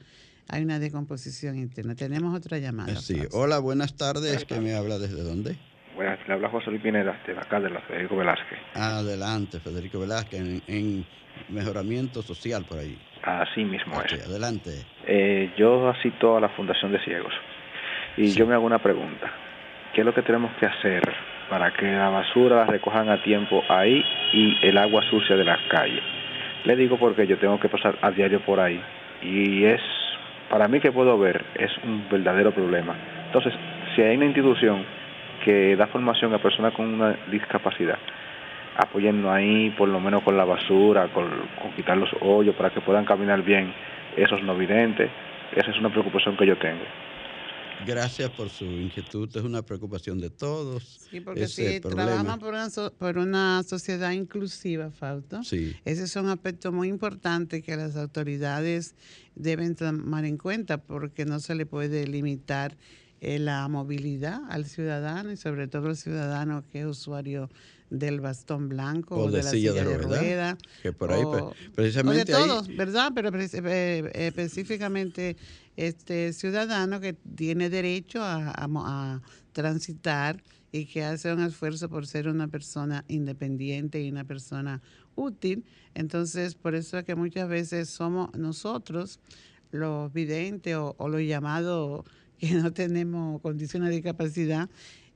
hay 0.50 0.63
una 0.63 0.80
descomposición 0.80 1.58
interna. 1.58 1.96
Tenemos 1.96 2.36
otra 2.36 2.58
llamada. 2.58 2.96
Sí, 2.96 3.22
hola, 3.32 3.60
buenas 3.60 3.96
tardes. 3.96 4.46
¿Quién 4.46 4.63
me 4.63 4.74
habla 4.74 5.00
desde 5.00 5.24
dónde? 5.24 5.58
Buenas, 5.96 6.20
le 6.28 6.34
habla 6.34 6.50
José 6.50 6.72
Luis 6.72 6.82
Pineda, 6.82 7.22
de 7.25 7.38
acá, 7.38 7.60
de 7.60 7.70
la 7.70 7.80
Federico 7.82 8.18
Velázquez. 8.18 8.60
Adelante, 8.74 9.60
Federico 9.60 10.00
Velázquez, 10.00 10.42
en, 10.68 11.06
mejoramiento 11.50 12.22
social 12.22 12.66
por 12.68 12.80
ahí. 12.80 13.00
Así 13.24 13.63
mismo 13.63 14.02
es. 14.02 14.25
Adelante. 14.25 14.72
Eh, 15.08 15.54
yo 15.58 15.90
asisto 15.90 16.36
a 16.36 16.42
la 16.42 16.50
Fundación 16.50 16.92
de 16.92 17.00
Ciegos 17.04 17.34
y 18.18 18.32
yo 18.32 18.46
me 18.46 18.54
hago 18.54 18.66
una 18.66 18.82
pregunta. 18.82 19.32
¿Qué 19.94 20.02
es 20.02 20.06
lo 20.06 20.13
que 20.13 20.24
tenemos 20.24 20.52
que 20.60 20.66
hacer 20.66 21.02
para 21.50 21.72
que 21.72 21.92
la 21.92 22.10
basura 22.10 22.58
la 22.58 22.66
recojan 22.66 23.10
a 23.10 23.22
tiempo 23.24 23.64
ahí 23.70 24.04
y 24.32 24.58
el 24.62 24.78
agua 24.78 25.02
sucia 25.10 25.36
de 25.36 25.44
las 25.44 25.60
calles? 25.70 26.04
Le 26.66 26.76
digo 26.76 26.98
porque 26.98 27.28
yo 27.28 27.38
tengo 27.38 27.60
que 27.60 27.70
pasar 27.70 27.98
a 28.02 28.12
diario 28.12 28.40
por 28.42 28.60
ahí 28.60 28.82
y 29.22 29.66
es 29.66 29.82
para 30.50 30.68
mí 30.68 30.80
que 30.80 30.92
puedo 30.92 31.18
ver 31.18 31.44
es 31.56 31.72
un 31.84 32.06
verdadero 32.10 32.52
problema. 32.52 32.96
Entonces, 33.26 33.54
si 33.96 34.02
hay 34.02 34.16
una 34.16 34.26
institución 34.26 34.86
que 35.44 35.76
da 35.76 35.88
formación 35.88 36.34
a 36.34 36.38
personas 36.38 36.74
con 36.74 36.94
una 36.94 37.16
discapacidad, 37.32 37.98
apoyando 38.78 39.32
ahí 39.32 39.72
por 39.72 39.90
lo 39.90 40.00
menos 40.00 40.24
con 40.24 40.38
la 40.38 40.46
basura, 40.46 41.08
con, 41.08 41.30
quitar 41.76 41.98
los 41.98 42.10
hoyos 42.22 42.56
para 42.56 42.70
que 42.70 42.82
puedan 42.82 43.06
caminar 43.06 43.42
bien 43.42 43.74
esos 44.16 44.42
no 44.44 44.56
videntes, 44.56 45.10
esa 45.56 45.72
es 45.72 45.80
una 45.80 45.90
preocupación 45.90 46.38
que 46.38 46.46
yo 46.46 46.56
tengo. 46.58 46.84
Gracias 47.86 48.30
por 48.32 48.50
su 48.50 48.66
inquietud, 48.66 49.30
es 49.36 49.44
una 49.44 49.62
preocupación 49.62 50.20
de 50.20 50.30
todos. 50.30 51.00
Sí, 51.10 51.20
porque 51.22 51.48
si 51.48 51.80
trabajamos 51.80 52.40
por 52.40 52.54
una, 52.54 52.70
por 52.98 53.18
una 53.18 53.63
sociedad 53.63 54.12
inclusiva, 54.12 54.92
Fausto, 54.92 55.43
sí. 55.43 55.76
ese 55.86 56.04
es 56.04 56.15
un 56.15 56.30
aspecto 56.30 56.72
muy 56.72 56.88
importante 56.88 57.62
que 57.62 57.76
las 57.76 57.96
autoridades 57.96 58.96
deben 59.36 59.76
tomar 59.76 60.26
en 60.26 60.38
cuenta 60.38 60.78
porque 60.78 61.26
no 61.26 61.39
se 61.39 61.56
le 61.56 61.65
puede 61.65 62.08
limitar 62.08 62.78
eh, 63.22 63.39
la 63.39 63.67
movilidad 63.69 64.41
al 64.50 64.65
ciudadano 64.65 65.32
y 65.32 65.38
sobre 65.38 65.67
todo 65.67 65.88
al 65.88 65.98
ciudadano 65.98 66.63
que 66.72 66.82
es 66.82 66.86
usuario 66.86 67.50
del 67.89 68.19
bastón 68.19 68.69
blanco 68.69 69.15
o, 69.15 69.32
de, 69.32 69.43
la 69.43 69.50
silla, 69.50 69.72
de, 69.72 69.98
rueda, 69.98 70.58
que 70.82 70.91
por 70.91 71.12
ahí 71.12 71.24
precisamente 71.76 72.26
de 72.26 72.38
todos, 72.38 72.67
¿verdad? 72.76 73.12
Pero 73.13 73.30
eh, 73.34 74.12
específicamente 74.13 75.38
este 75.78 76.34
ciudadano 76.34 77.00
que 77.00 77.14
tiene 77.14 77.70
derecho 77.70 78.20
a, 78.24 79.22
transitar 79.54 80.42
y 80.72 80.86
que 80.88 81.04
hace 81.04 81.32
un 81.32 81.42
esfuerzo 81.42 81.88
por 81.88 82.08
ser 82.08 82.28
una 82.28 82.48
persona 82.48 83.06
independiente 83.08 84.02
y 84.02 84.10
una 84.10 84.24
persona 84.24 84.82
útil. 85.16 85.64
Entonces, 85.94 86.56
por 86.56 86.74
eso 86.74 86.98
es 86.98 87.04
que 87.04 87.14
muchas 87.14 87.48
veces 87.48 87.90
somos 87.90 88.34
nosotros 88.36 89.20
los 89.70 90.12
videntes 90.12 90.76
o, 90.76 90.96
los 91.08 91.22
llamados 91.22 92.04
que 92.40 92.52
no 92.54 92.74
tenemos 92.74 93.42
condiciones 93.42 93.90
de 93.90 93.96
discapacidad, 93.96 94.70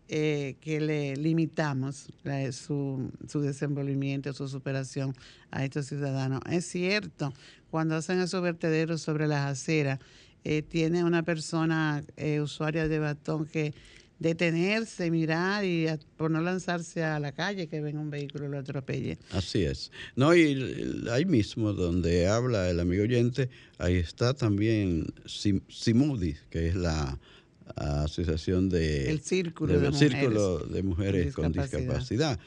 eh, 0.07 0.55
que 0.61 0.79
le 0.79 1.15
limitamos 1.15 2.07
su, 2.51 3.11
su, 3.27 3.41
desenvolvimiento, 3.41 4.31
su 4.33 4.47
superación 4.47 5.15
a 5.49 5.65
estos 5.65 5.87
ciudadanos. 5.87 6.41
Es 6.49 6.65
cierto, 6.67 7.33
cuando 7.71 7.95
hacen 7.95 8.19
esos 8.19 8.41
vertederos 8.41 9.01
sobre 9.01 9.27
las 9.27 9.51
aceras, 9.51 9.99
eh, 10.43 10.61
tiene 10.61 11.03
una 11.03 11.23
persona 11.23 12.03
eh, 12.15 12.41
usuaria 12.41 12.87
de 12.87 12.99
batón 12.99 13.45
que 13.45 13.73
detenerse, 14.19 15.11
mirar 15.11 15.63
y 15.63 15.87
por 16.15 16.31
no 16.31 16.41
lanzarse 16.41 17.03
a 17.03 17.19
la 17.19 17.31
calle 17.31 17.67
que 17.67 17.81
venga 17.81 17.99
un 17.99 18.09
vehículo 18.09 18.45
y 18.45 18.49
lo 18.49 18.57
atropelle. 18.57 19.17
Así 19.31 19.63
es. 19.63 19.91
No, 20.15 20.35
y 20.35 21.05
ahí 21.11 21.25
mismo 21.25 21.73
donde 21.73 22.27
habla 22.27 22.69
el 22.69 22.79
amigo 22.79 23.03
oyente, 23.03 23.49
ahí 23.77 23.95
está 23.95 24.33
también 24.33 25.07
Simudi, 25.25 26.35
que 26.49 26.67
es 26.67 26.75
la 26.75 27.19
asociación 27.75 28.69
de 28.69 29.09
el 29.09 29.21
círculo, 29.21 29.79
de, 29.79 29.93
círculo 29.93 30.59
de 30.59 30.83
mujeres 30.83 31.33
con 31.33 31.51
discapacidad, 31.51 32.39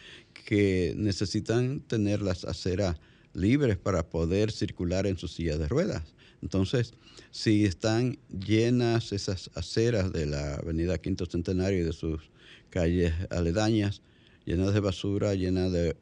que 0.46 0.94
necesitan 0.96 1.80
tener 1.80 2.22
las 2.22 2.44
aceras 2.44 2.96
libres 3.32 3.76
para 3.76 4.08
poder 4.08 4.50
circular 4.50 5.06
en 5.06 5.18
sus 5.18 5.32
sillas 5.32 5.58
de 5.58 5.68
ruedas. 5.68 6.02
Entonces, 6.42 6.94
si 7.30 7.64
están 7.64 8.18
llenas 8.28 9.12
esas 9.12 9.50
aceras 9.54 10.12
de 10.12 10.26
la 10.26 10.54
avenida 10.56 10.98
Quinto 10.98 11.26
Centenario 11.26 11.80
y 11.80 11.82
de 11.82 11.92
sus 11.92 12.30
calles 12.70 13.12
aledañas, 13.30 14.02
llenas 14.44 14.74
de 14.74 14.80
basura, 14.80 15.34
llenas 15.34 15.72
de 15.72 15.96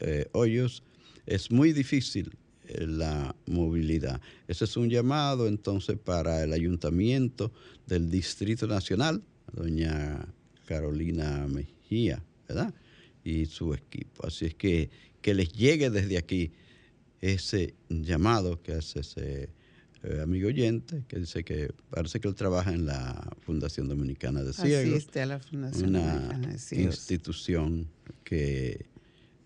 eh, 0.00 0.26
hoyos, 0.32 0.82
es 1.26 1.50
muy 1.50 1.72
difícil 1.72 2.36
eh, 2.66 2.86
la 2.86 3.34
movilidad. 3.46 4.20
Ese 4.46 4.64
es 4.64 4.76
un 4.76 4.90
llamado 4.90 5.48
entonces 5.48 5.98
para 5.98 6.44
el 6.44 6.52
ayuntamiento 6.52 7.52
del 7.86 8.10
Distrito 8.10 8.66
Nacional, 8.66 9.22
doña 9.52 10.26
Carolina 10.66 11.46
Mejía, 11.48 12.22
¿verdad? 12.46 12.74
Y 13.24 13.46
su 13.46 13.74
equipo. 13.74 14.26
Así 14.26 14.46
es 14.46 14.54
que 14.54 14.90
que 15.20 15.34
les 15.34 15.52
llegue 15.52 15.90
desde 15.90 16.18
aquí 16.18 16.52
ese 17.20 17.74
llamado 17.88 18.62
que 18.62 18.72
hace 18.72 19.00
ese 19.00 19.50
eh, 20.04 20.20
amigo 20.22 20.46
oyente, 20.48 21.02
que 21.08 21.18
dice 21.18 21.42
que 21.44 21.72
parece 21.90 22.20
que 22.20 22.28
él 22.28 22.36
trabaja 22.36 22.72
en 22.72 22.86
la 22.86 23.36
Fundación 23.40 23.88
Dominicana 23.88 24.42
de 24.42 24.52
Ciegos. 24.52 24.96
Asiste 24.96 25.22
a 25.22 25.26
la 25.26 25.40
Fundación 25.40 25.88
una 25.90 26.14
Dominicana 26.14 26.52
de 26.52 26.58
Ciegos. 26.58 26.96
institución 26.96 27.88
que 28.22 28.86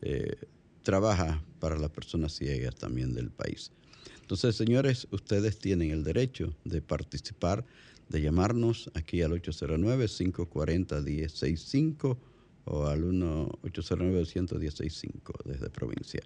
eh, 0.03 0.37
trabaja 0.83 1.43
para 1.59 1.79
las 1.79 1.89
personas 1.91 2.35
ciegas 2.35 2.75
también 2.75 3.15
del 3.15 3.31
país. 3.31 3.73
Entonces, 4.21 4.55
señores, 4.57 5.09
ustedes 5.11 5.57
tienen 5.59 5.91
el 5.91 6.05
derecho 6.05 6.55
de 6.65 6.83
participar, 6.83 7.65
de 8.09 8.21
llamarnos 8.21 8.91
aquí 8.95 9.23
al 9.23 9.31
809-540-1065 9.33 12.19
o 12.65 12.87
al 12.87 13.03
1-809-210-65 13.05 15.33
desde 15.45 15.69
provincia. 15.71 16.21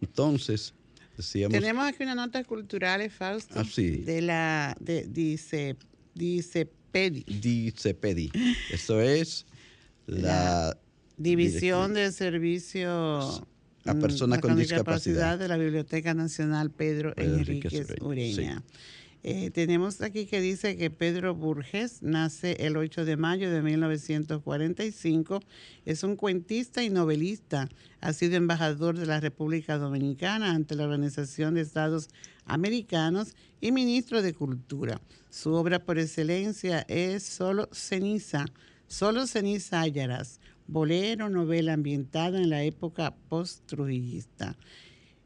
Entonces, 0.00 0.74
tenemos 1.50 1.86
aquí 1.86 2.02
una 2.02 2.14
nota 2.14 2.42
cultural, 2.44 3.08
Fausto. 3.10 3.58
Ah, 3.58 3.64
de 3.64 4.20
la, 4.22 4.76
de, 4.80 5.06
dice, 5.08 5.76
dice 6.14 6.68
Pedi. 6.92 7.24
Dice 7.24 7.94
Pedi. 7.94 8.30
Eso 8.70 9.00
es 9.00 9.46
la, 10.06 10.76
División 11.16 11.94
de 11.94 12.12
Servicio 12.12 13.46
a 13.84 13.94
Personas 13.94 14.38
mm, 14.38 14.42
con, 14.42 14.56
discapacidad. 14.56 15.38
de 15.38 15.48
la 15.48 15.56
Biblioteca 15.56 16.14
Nacional 16.14 16.70
Pedro, 16.70 17.12
Enríquez 17.16 17.94
Ureña. 18.00 18.62
Eh, 19.22 19.50
tenemos 19.50 20.00
aquí 20.00 20.24
que 20.24 20.40
dice 20.40 20.78
que 20.78 20.88
Pedro 20.88 21.34
Burges 21.34 22.02
nace 22.02 22.52
el 22.60 22.78
8 22.78 23.04
de 23.04 23.18
mayo 23.18 23.50
de 23.50 23.60
1945. 23.60 25.40
Es 25.84 26.02
un 26.02 26.16
cuentista 26.16 26.82
y 26.82 26.88
novelista. 26.88 27.68
Ha 28.00 28.14
sido 28.14 28.36
embajador 28.36 28.96
de 28.96 29.04
la 29.04 29.20
República 29.20 29.76
Dominicana 29.76 30.52
ante 30.52 30.74
la 30.74 30.84
Organización 30.84 31.54
de 31.54 31.60
Estados 31.60 32.08
Americanos 32.46 33.34
y 33.60 33.72
ministro 33.72 34.22
de 34.22 34.32
Cultura. 34.32 35.02
Su 35.28 35.52
obra 35.52 35.84
por 35.84 35.98
excelencia 35.98 36.86
es 36.88 37.22
Solo 37.22 37.68
ceniza, 37.72 38.46
solo 38.86 39.26
ceniza 39.26 39.80
hallarás, 39.80 40.40
bolero, 40.66 41.28
novela 41.28 41.74
ambientada 41.74 42.40
en 42.40 42.48
la 42.48 42.62
época 42.62 43.14
post-trujillista. 43.28 44.56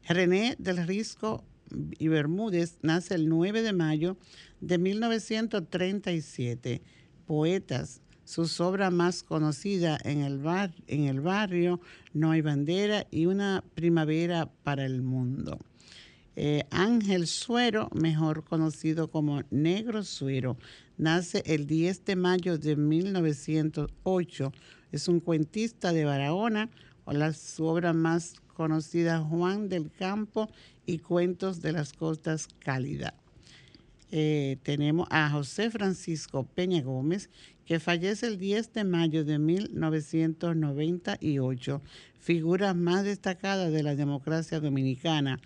René 0.07 0.55
del 0.59 0.85
Risco 0.85 1.45
y 1.71 2.07
Bermúdez 2.07 2.77
nace 2.81 3.15
el 3.15 3.29
9 3.29 3.61
de 3.61 3.73
mayo 3.73 4.17
de 4.61 4.77
1937. 4.77 6.81
Poetas, 7.25 8.01
su 8.23 8.49
obra 8.63 8.91
más 8.91 9.23
conocida 9.23 9.97
en 10.03 10.21
el, 10.21 10.39
bar, 10.39 10.73
en 10.87 11.05
el 11.05 11.21
barrio, 11.21 11.79
No 12.13 12.31
hay 12.31 12.41
bandera 12.41 13.07
y 13.11 13.25
Una 13.25 13.63
primavera 13.75 14.51
para 14.63 14.85
el 14.85 15.01
mundo. 15.01 15.59
Eh, 16.35 16.63
Ángel 16.69 17.27
Suero, 17.27 17.89
mejor 17.93 18.43
conocido 18.43 19.09
como 19.09 19.43
Negro 19.51 20.03
Suero, 20.03 20.57
nace 20.97 21.43
el 21.45 21.65
10 21.65 22.03
de 22.03 22.15
mayo 22.15 22.57
de 22.57 22.75
1908. 22.75 24.51
Es 24.91 25.07
un 25.07 25.21
cuentista 25.21 25.93
de 25.93 26.03
Barahona, 26.03 26.69
o 27.05 27.33
su 27.33 27.65
obra 27.65 27.93
más 27.93 28.35
conocida, 28.55 29.19
Juan 29.19 29.69
del 29.69 29.91
Campo 29.91 30.49
y 30.85 30.97
Cuentos 30.99 31.61
de 31.61 31.71
las 31.71 31.93
Costas 31.93 32.49
Cálidas. 32.59 33.13
Eh, 34.11 34.57
tenemos 34.63 35.07
a 35.11 35.29
José 35.29 35.71
Francisco 35.71 36.43
Peña 36.43 36.81
Gómez, 36.81 37.29
que 37.65 37.79
fallece 37.79 38.27
el 38.27 38.37
10 38.37 38.73
de 38.73 38.83
mayo 38.83 39.23
de 39.25 39.39
1998, 39.39 41.81
figura 42.19 42.73
más 42.73 43.03
destacada 43.03 43.69
de 43.69 43.83
la 43.83 43.95
democracia 43.95 44.59
dominicana 44.59 45.39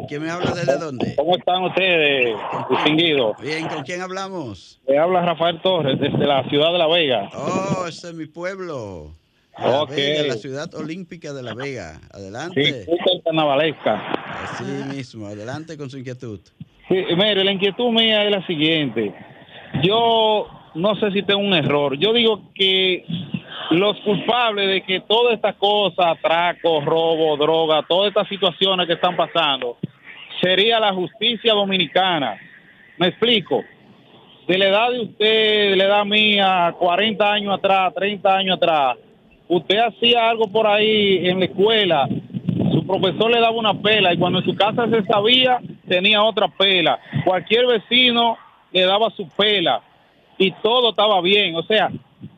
¿Quién 0.08 0.22
me 0.22 0.30
habla 0.30 0.52
desde 0.52 0.78
dónde? 0.78 1.14
¿Cómo 1.16 1.36
están 1.36 1.64
ustedes, 1.64 2.36
distinguidos? 2.70 3.36
Bien, 3.40 3.66
¿con 3.68 3.82
quién 3.82 4.02
hablamos? 4.02 4.80
Me 4.86 4.98
habla 4.98 5.24
Rafael 5.24 5.60
Torres, 5.62 5.98
desde 5.98 6.26
la 6.26 6.48
ciudad 6.48 6.72
de 6.72 6.78
La 6.78 6.86
Vega. 6.86 7.30
Oh, 7.34 7.86
ese 7.88 8.08
es 8.08 8.14
mi 8.14 8.26
pueblo. 8.26 9.12
La, 9.58 9.84
Vega, 9.84 10.22
la 10.28 10.34
ciudad 10.34 10.74
olímpica 10.74 11.32
de 11.32 11.42
La 11.42 11.54
Vega. 11.54 12.00
Adelante. 12.12 12.84
Sí, 12.84 12.90
carnavalesca. 13.24 13.94
Así 14.44 14.64
mismo, 14.94 15.26
adelante 15.26 15.76
con 15.76 15.90
su 15.90 15.98
inquietud. 15.98 16.40
Sí, 16.88 16.96
mire, 17.16 17.44
la 17.44 17.52
inquietud 17.52 17.90
mía 17.90 18.24
es 18.24 18.30
la 18.30 18.46
siguiente. 18.46 19.14
Yo 19.82 20.46
no 20.74 20.94
sé 20.96 21.10
si 21.12 21.22
tengo 21.22 21.40
un 21.40 21.54
error. 21.54 21.96
Yo 21.98 22.12
digo 22.12 22.42
que 22.54 23.04
los 23.70 23.98
culpables 24.00 24.68
de 24.68 24.82
que 24.82 25.00
toda 25.00 25.34
esta 25.34 25.52
cosa, 25.54 26.10
atraco, 26.10 26.80
robo, 26.80 27.36
droga, 27.36 27.84
todas 27.88 28.08
estas 28.08 28.28
situaciones 28.28 28.86
que 28.86 28.94
están 28.94 29.16
pasando, 29.16 29.76
sería 30.40 30.80
la 30.80 30.92
justicia 30.92 31.52
dominicana. 31.52 32.36
Me 32.98 33.08
explico. 33.08 33.62
De 34.46 34.58
la 34.58 34.66
edad 34.66 34.90
de 34.90 35.00
usted, 35.00 35.70
de 35.70 35.76
la 35.76 35.84
edad 35.84 36.04
mía, 36.04 36.74
40 36.76 37.32
años 37.32 37.54
atrás, 37.54 37.94
30 37.94 38.36
años 38.36 38.56
atrás, 38.56 38.96
usted 39.46 39.78
hacía 39.78 40.28
algo 40.28 40.48
por 40.48 40.66
ahí 40.66 41.28
en 41.28 41.38
la 41.38 41.44
escuela, 41.44 42.08
su 42.72 42.84
profesor 42.84 43.30
le 43.30 43.40
daba 43.40 43.52
una 43.52 43.74
pela 43.74 44.12
y 44.12 44.18
cuando 44.18 44.40
en 44.40 44.44
su 44.44 44.56
casa 44.56 44.88
se 44.88 45.04
sabía, 45.04 45.60
tenía 45.86 46.24
otra 46.24 46.48
pela. 46.48 46.98
Cualquier 47.24 47.66
vecino 47.66 48.36
le 48.72 48.82
daba 48.82 49.10
su 49.10 49.28
pela 49.28 49.80
y 50.38 50.50
todo 50.62 50.90
estaba 50.90 51.20
bien. 51.20 51.54
O 51.56 51.62
sea, 51.62 51.90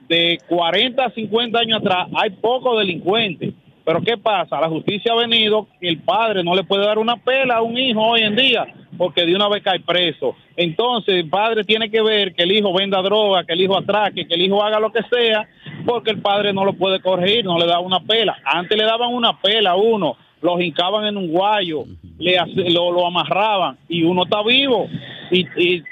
de 0.08 0.38
40 0.48 1.04
a 1.04 1.10
50 1.10 1.58
años 1.58 1.80
atrás 1.80 2.08
hay 2.14 2.30
pocos 2.30 2.78
delincuentes. 2.78 3.54
Pero 3.84 4.00
¿qué 4.00 4.16
pasa? 4.16 4.60
La 4.60 4.68
justicia 4.68 5.12
ha 5.12 5.16
venido 5.16 5.66
el 5.80 5.98
padre 5.98 6.42
no 6.42 6.54
le 6.54 6.64
puede 6.64 6.86
dar 6.86 6.98
una 6.98 7.16
pela 7.16 7.56
a 7.56 7.62
un 7.62 7.76
hijo 7.76 8.00
hoy 8.00 8.22
en 8.22 8.34
día 8.34 8.66
porque 8.96 9.26
de 9.26 9.34
una 9.34 9.48
vez 9.48 9.62
cae 9.62 9.80
preso. 9.80 10.36
Entonces 10.56 11.16
el 11.16 11.28
padre 11.28 11.64
tiene 11.64 11.90
que 11.90 12.00
ver 12.00 12.34
que 12.34 12.44
el 12.44 12.52
hijo 12.52 12.72
venda 12.72 13.02
droga, 13.02 13.44
que 13.44 13.52
el 13.52 13.60
hijo 13.60 13.76
atraque, 13.76 14.26
que 14.26 14.34
el 14.34 14.42
hijo 14.42 14.62
haga 14.62 14.78
lo 14.78 14.92
que 14.92 15.02
sea, 15.10 15.48
porque 15.84 16.10
el 16.10 16.22
padre 16.22 16.52
no 16.52 16.64
lo 16.64 16.74
puede 16.74 17.00
corregir, 17.00 17.44
no 17.44 17.58
le 17.58 17.66
da 17.66 17.80
una 17.80 18.00
pela. 18.00 18.38
Antes 18.44 18.78
le 18.78 18.84
daban 18.84 19.12
una 19.12 19.38
pela 19.40 19.72
a 19.72 19.76
uno, 19.76 20.16
lo 20.40 20.60
hincaban 20.60 21.06
en 21.06 21.16
un 21.16 21.28
guayo, 21.28 21.84
le, 22.18 22.36
lo, 22.70 22.92
lo 22.92 23.06
amarraban 23.06 23.76
y 23.88 24.04
uno 24.04 24.24
está 24.24 24.42
vivo 24.42 24.86
y 25.30 25.44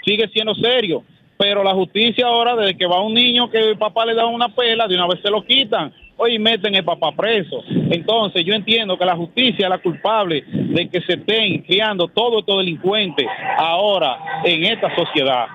sigue 0.04 0.28
siendo 0.28 0.54
serio 0.54 1.02
pero 1.42 1.64
la 1.64 1.74
justicia 1.74 2.24
ahora, 2.24 2.54
desde 2.54 2.76
que 2.76 2.86
va 2.86 3.02
un 3.02 3.14
niño 3.14 3.50
que 3.50 3.58
el 3.58 3.76
papá 3.76 4.06
le 4.06 4.14
da 4.14 4.26
una 4.26 4.48
pela, 4.54 4.86
de 4.86 4.94
una 4.94 5.08
vez 5.08 5.18
se 5.20 5.28
lo 5.28 5.44
quitan 5.44 5.92
hoy 6.16 6.38
meten 6.38 6.72
el 6.76 6.84
papá 6.84 7.10
preso. 7.16 7.64
Entonces 7.66 8.44
yo 8.46 8.54
entiendo 8.54 8.96
que 8.96 9.04
la 9.04 9.16
justicia 9.16 9.66
es 9.66 9.70
la 9.70 9.82
culpable 9.82 10.44
de 10.46 10.88
que 10.88 11.00
se 11.00 11.14
estén 11.14 11.62
criando 11.62 12.06
todos 12.06 12.40
estos 12.40 12.58
delincuentes 12.58 13.26
ahora 13.58 14.18
en 14.44 14.62
esta 14.62 14.94
sociedad. 14.94 15.46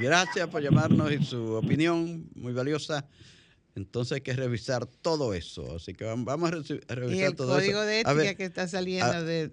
Gracias 0.00 0.48
por 0.48 0.60
llamarnos 0.60 1.12
y 1.12 1.22
su 1.22 1.54
opinión 1.54 2.24
muy 2.34 2.52
valiosa. 2.52 3.04
Entonces 3.74 4.16
hay 4.16 4.20
que 4.20 4.34
revisar 4.34 4.86
todo 4.86 5.32
eso. 5.32 5.76
Así 5.76 5.94
que 5.94 6.04
vamos 6.04 6.52
a, 6.52 6.94
revisar 6.94 7.32
todo 7.32 7.58
eso. 7.58 7.66
El 7.66 7.72
código 7.72 7.80
de 7.80 8.00
ética 8.00 8.34
que 8.34 8.44
está 8.44 8.68
saliendo 8.68 9.24
del 9.24 9.50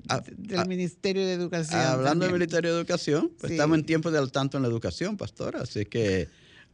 Ministerio 0.68 1.26
de 1.26 1.34
Educación. 1.34 1.82
Hablando 1.82 2.26
del 2.26 2.34
Ministerio 2.34 2.74
de 2.74 2.80
Educación, 2.80 3.32
pues 3.40 3.54
estamos 3.54 3.78
en 3.78 3.86
tiempo 3.86 4.12
de 4.12 4.20
al 4.20 4.32
tanto 4.32 4.58
en 4.58 4.64
la 4.64 4.70
educación, 4.70 5.16
pastora. 5.16 5.62
Así 5.62 5.86
que 5.86 6.28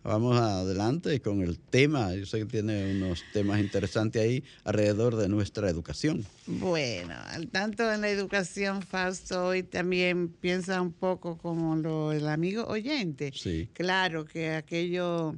vamos 0.03 0.39
adelante 0.39 1.21
con 1.21 1.41
el 1.43 1.59
tema. 1.59 2.15
Yo 2.15 2.25
sé 2.25 2.39
que 2.39 2.45
tiene 2.45 2.95
unos 2.95 3.23
temas 3.31 3.59
interesantes 3.59 4.23
ahí 4.23 4.43
alrededor 4.63 5.15
de 5.15 5.29
nuestra 5.29 5.69
educación. 5.69 6.25
Bueno, 6.47 7.13
al 7.27 7.47
tanto 7.49 7.91
en 7.91 8.01
la 8.01 8.09
educación, 8.09 8.81
Fausto, 8.81 9.47
hoy 9.47 9.61
también 9.61 10.29
piensa 10.29 10.81
un 10.81 10.93
poco 10.93 11.37
como 11.37 11.75
lo, 11.75 12.11
el 12.11 12.27
amigo 12.27 12.65
oyente. 12.65 13.31
Sí. 13.35 13.69
Claro 13.73 14.25
que 14.25 14.53
aquello 14.53 15.35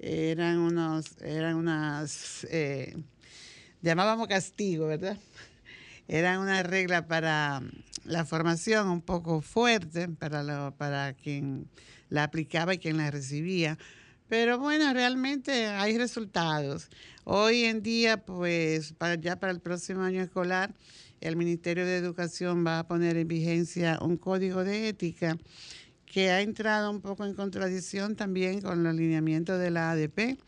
eran 0.00 0.58
unos, 0.58 1.20
eran 1.20 1.56
unas, 1.56 2.46
eh, 2.50 2.96
llamábamos 3.82 4.28
castigo, 4.28 4.86
¿verdad? 4.86 5.18
Eran 6.08 6.40
una 6.40 6.62
regla 6.64 7.06
para 7.06 7.62
la 8.04 8.24
formación 8.24 8.88
un 8.88 9.02
poco 9.02 9.42
fuerte 9.42 10.08
para, 10.08 10.42
lo, 10.42 10.74
para 10.76 11.12
quien 11.12 11.68
la 12.08 12.24
aplicaba 12.24 12.74
y 12.74 12.78
quien 12.78 12.96
la 12.96 13.10
recibía. 13.10 13.78
Pero 14.28 14.58
bueno, 14.58 14.92
realmente 14.92 15.66
hay 15.66 15.98
resultados. 15.98 16.88
Hoy 17.24 17.64
en 17.64 17.82
día, 17.82 18.24
pues 18.24 18.94
ya 19.20 19.38
para 19.38 19.52
el 19.52 19.60
próximo 19.60 20.02
año 20.02 20.22
escolar, 20.22 20.74
el 21.20 21.36
Ministerio 21.36 21.84
de 21.84 21.96
Educación 21.96 22.64
va 22.66 22.80
a 22.80 22.88
poner 22.88 23.16
en 23.16 23.28
vigencia 23.28 23.98
un 24.00 24.16
código 24.16 24.64
de 24.64 24.88
ética 24.88 25.36
que 26.12 26.30
ha 26.30 26.40
entrado 26.40 26.90
un 26.90 27.00
poco 27.00 27.24
en 27.24 27.34
contradicción 27.34 28.16
también 28.16 28.60
con 28.60 28.82
los 28.82 28.94
lineamientos 28.94 29.60
de 29.60 29.70
la 29.70 29.92
ADP, 29.92 30.38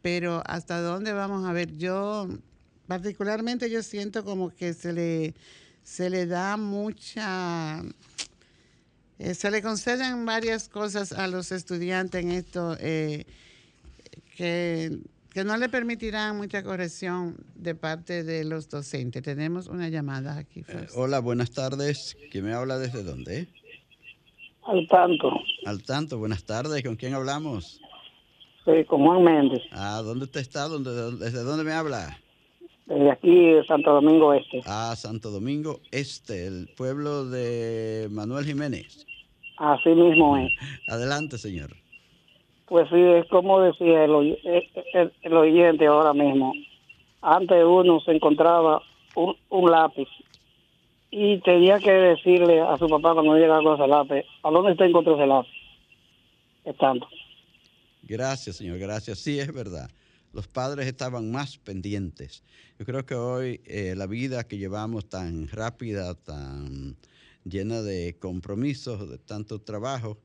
pero 0.00 0.42
hasta 0.46 0.80
dónde 0.80 1.12
vamos 1.12 1.44
a 1.44 1.52
ver. 1.52 1.76
Yo, 1.76 2.28
particularmente, 2.86 3.70
yo 3.70 3.82
siento 3.82 4.24
como 4.24 4.48
que 4.54 4.72
se 4.72 4.92
le, 4.92 5.34
se 5.82 6.08
le 6.08 6.26
da 6.26 6.56
mucha... 6.56 7.82
Eh, 9.18 9.34
se 9.34 9.50
le 9.50 9.60
conceden 9.60 10.24
varias 10.24 10.70
cosas 10.70 11.12
a 11.12 11.28
los 11.28 11.52
estudiantes 11.52 12.22
en 12.22 12.32
esto, 12.32 12.76
eh, 12.80 13.26
que 14.36 14.98
que 15.32 15.44
no 15.44 15.56
le 15.56 15.68
permitirán 15.68 16.36
mucha 16.36 16.62
corrección 16.62 17.36
de 17.54 17.74
parte 17.74 18.22
de 18.22 18.44
los 18.44 18.68
docentes. 18.68 19.22
Tenemos 19.22 19.66
una 19.66 19.88
llamada 19.88 20.36
aquí. 20.36 20.62
Eh, 20.68 20.86
hola, 20.94 21.20
buenas 21.20 21.52
tardes. 21.52 22.16
¿Quién 22.30 22.44
me 22.44 22.52
habla 22.52 22.78
desde 22.78 23.02
dónde? 23.02 23.48
Al 24.64 24.86
tanto. 24.88 25.32
Al 25.66 25.82
tanto, 25.82 26.18
buenas 26.18 26.44
tardes. 26.44 26.82
¿Con 26.82 26.96
quién 26.96 27.14
hablamos? 27.14 27.80
Sí, 28.64 28.84
con 28.86 29.04
Juan 29.04 29.24
Méndez. 29.24 29.62
Ah, 29.72 30.02
¿dónde 30.04 30.24
usted 30.24 30.40
está? 30.40 30.68
¿Dónde, 30.68 30.90
¿Desde 31.16 31.42
dónde 31.42 31.64
me 31.64 31.72
habla? 31.72 32.16
Desde 32.86 33.10
aquí, 33.10 33.54
Santo 33.66 33.92
Domingo 33.92 34.32
Este. 34.34 34.60
Ah, 34.66 34.94
Santo 34.96 35.30
Domingo 35.30 35.80
Este, 35.90 36.46
el 36.46 36.68
pueblo 36.76 37.24
de 37.24 38.08
Manuel 38.10 38.44
Jiménez. 38.44 39.06
Así 39.58 39.90
mismo 39.90 40.36
es. 40.36 40.52
Adelante, 40.88 41.38
señor. 41.38 41.70
Pues 42.66 42.88
sí, 42.88 43.00
es 43.00 43.26
como 43.28 43.60
decía 43.60 44.04
el, 44.04 44.38
el, 45.22 45.32
oyente 45.34 45.86
ahora 45.86 46.14
mismo. 46.14 46.52
Antes 47.20 47.62
uno 47.64 48.00
se 48.00 48.12
encontraba 48.12 48.82
un, 49.14 49.70
lápiz 49.70 50.08
y 51.14 51.38
tenía 51.42 51.78
que 51.78 51.92
decirle 51.92 52.62
a 52.62 52.78
su 52.78 52.88
papá 52.88 53.12
cuando 53.12 53.36
llegaba 53.36 53.74
ese 53.74 53.86
lápiz, 53.86 54.24
¿a 54.42 54.50
dónde 54.50 54.72
está 54.72 54.86
encontró 54.86 55.14
ese 55.14 55.26
lápiz? 55.26 55.50
Es 56.64 56.76
tanto. 56.78 57.06
Gracias, 58.02 58.56
señor, 58.56 58.78
gracias. 58.78 59.18
Sí, 59.18 59.38
es 59.38 59.52
verdad. 59.52 59.90
Los 60.32 60.48
padres 60.48 60.86
estaban 60.86 61.30
más 61.30 61.58
pendientes. 61.58 62.42
Yo 62.78 62.86
creo 62.86 63.04
que 63.04 63.14
hoy 63.14 63.60
eh, 63.66 63.92
la 63.94 64.06
vida 64.06 64.44
que 64.44 64.56
llevamos 64.56 65.06
tan 65.10 65.48
rápida, 65.48 66.14
tan 66.14 66.96
llena 67.44 67.82
de 67.82 68.16
compromisos, 68.18 69.10
de 69.10 69.18
tanto 69.18 69.60
trabajo, 69.60 70.18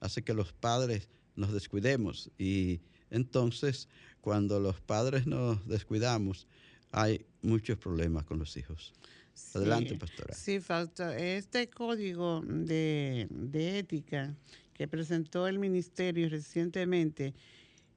hace 0.00 0.22
que 0.22 0.34
los 0.34 0.52
padres 0.52 1.08
nos 1.36 1.54
descuidemos 1.54 2.30
y 2.36 2.82
entonces 3.10 3.88
cuando 4.20 4.60
los 4.60 4.78
padres 4.82 5.26
nos 5.26 5.66
descuidamos 5.66 6.46
hay 6.92 7.24
muchos 7.40 7.78
problemas 7.78 8.24
con 8.24 8.38
los 8.38 8.58
hijos. 8.58 8.92
Adelante, 9.54 9.96
pastora. 9.96 10.34
Sí, 10.34 10.60
Fausto. 10.60 11.08
Este 11.10 11.68
código 11.68 12.42
de, 12.44 13.28
ética 13.52 14.34
que 14.72 14.88
presentó 14.88 15.46
el 15.46 15.58
ministerio 15.58 16.28
recientemente 16.28 17.34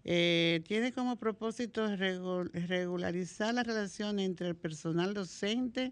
eh, 0.03 0.61
tiene 0.67 0.91
como 0.91 1.17
propósito 1.17 1.87
regularizar 1.95 3.53
la 3.53 3.63
relación 3.63 4.19
entre 4.19 4.47
el 4.49 4.55
personal 4.55 5.13
docente, 5.13 5.91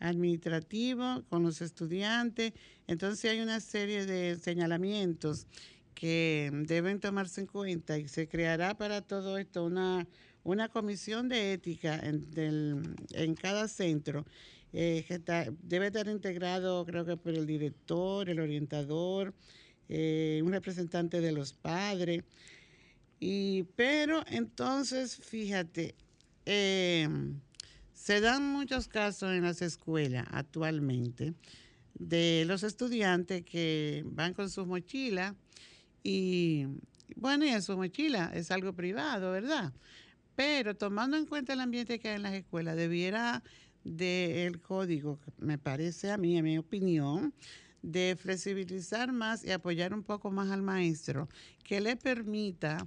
administrativo, 0.00 1.24
con 1.28 1.42
los 1.42 1.62
estudiantes. 1.62 2.52
Entonces 2.86 3.30
hay 3.30 3.40
una 3.40 3.60
serie 3.60 4.06
de 4.06 4.36
señalamientos 4.36 5.46
que 5.94 6.50
deben 6.52 7.00
tomarse 7.00 7.40
en 7.40 7.46
cuenta 7.46 7.98
y 7.98 8.06
se 8.06 8.28
creará 8.28 8.76
para 8.76 9.00
todo 9.00 9.38
esto 9.38 9.64
una, 9.64 10.06
una 10.46 10.68
comisión 10.68 11.28
de 11.28 11.52
ética 11.52 11.98
en, 11.98 12.96
en 13.10 13.34
cada 13.34 13.66
centro. 13.66 14.24
Eh, 14.72 15.04
debe 15.62 15.86
estar 15.88 16.06
integrado, 16.06 16.84
creo 16.86 17.04
que 17.04 17.16
por 17.16 17.34
el 17.34 17.46
director, 17.46 18.28
el 18.30 18.38
orientador, 18.38 19.34
eh, 19.88 20.40
un 20.44 20.52
representante 20.52 21.20
de 21.20 21.32
los 21.32 21.52
padres. 21.52 22.22
Y, 23.18 23.64
pero 23.74 24.22
entonces, 24.28 25.16
fíjate, 25.16 25.94
eh, 26.44 27.08
se 27.92 28.20
dan 28.20 28.44
muchos 28.44 28.86
casos 28.86 29.32
en 29.32 29.42
las 29.42 29.62
escuelas 29.62 30.26
actualmente 30.30 31.34
de 31.94 32.44
los 32.46 32.62
estudiantes 32.62 33.42
que 33.42 34.04
van 34.06 34.34
con 34.34 34.50
su 34.50 34.64
mochila 34.64 35.34
y, 36.04 36.66
bueno, 37.16 37.46
y 37.46 37.48
en 37.48 37.62
su 37.62 37.76
mochila 37.76 38.30
es 38.34 38.50
algo 38.50 38.74
privado, 38.74 39.32
¿verdad? 39.32 39.72
Pero 40.36 40.76
tomando 40.76 41.16
en 41.16 41.26
cuenta 41.26 41.54
el 41.54 41.60
ambiente 41.60 41.98
que 41.98 42.10
hay 42.10 42.16
en 42.16 42.22
las 42.22 42.34
escuelas, 42.34 42.76
debiera 42.76 43.42
del 43.84 44.60
código, 44.60 45.18
me 45.38 45.58
parece 45.58 46.10
a 46.10 46.18
mí, 46.18 46.36
en 46.36 46.44
mi 46.44 46.58
opinión, 46.58 47.32
de 47.82 48.16
flexibilizar 48.20 49.12
más 49.12 49.44
y 49.44 49.52
apoyar 49.52 49.94
un 49.94 50.02
poco 50.02 50.30
más 50.30 50.50
al 50.50 50.62
maestro, 50.62 51.28
que 51.64 51.80
le 51.80 51.96
permita 51.96 52.86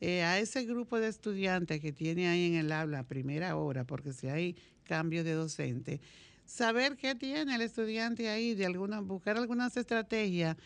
eh, 0.00 0.22
a 0.22 0.38
ese 0.38 0.64
grupo 0.64 0.98
de 0.98 1.08
estudiantes 1.08 1.80
que 1.80 1.92
tiene 1.92 2.28
ahí 2.28 2.46
en 2.46 2.54
el 2.54 2.72
aula 2.72 3.00
a 3.00 3.02
primera 3.04 3.56
hora, 3.56 3.84
porque 3.84 4.12
si 4.12 4.28
hay 4.28 4.56
cambio 4.84 5.22
de 5.22 5.32
docente, 5.32 6.00
saber 6.46 6.96
qué 6.96 7.14
tiene 7.14 7.54
el 7.54 7.60
estudiante 7.60 8.28
ahí, 8.28 8.54
de 8.54 8.66
alguna, 8.66 9.00
buscar 9.00 9.36
algunas 9.36 9.76
estrategias 9.76 10.56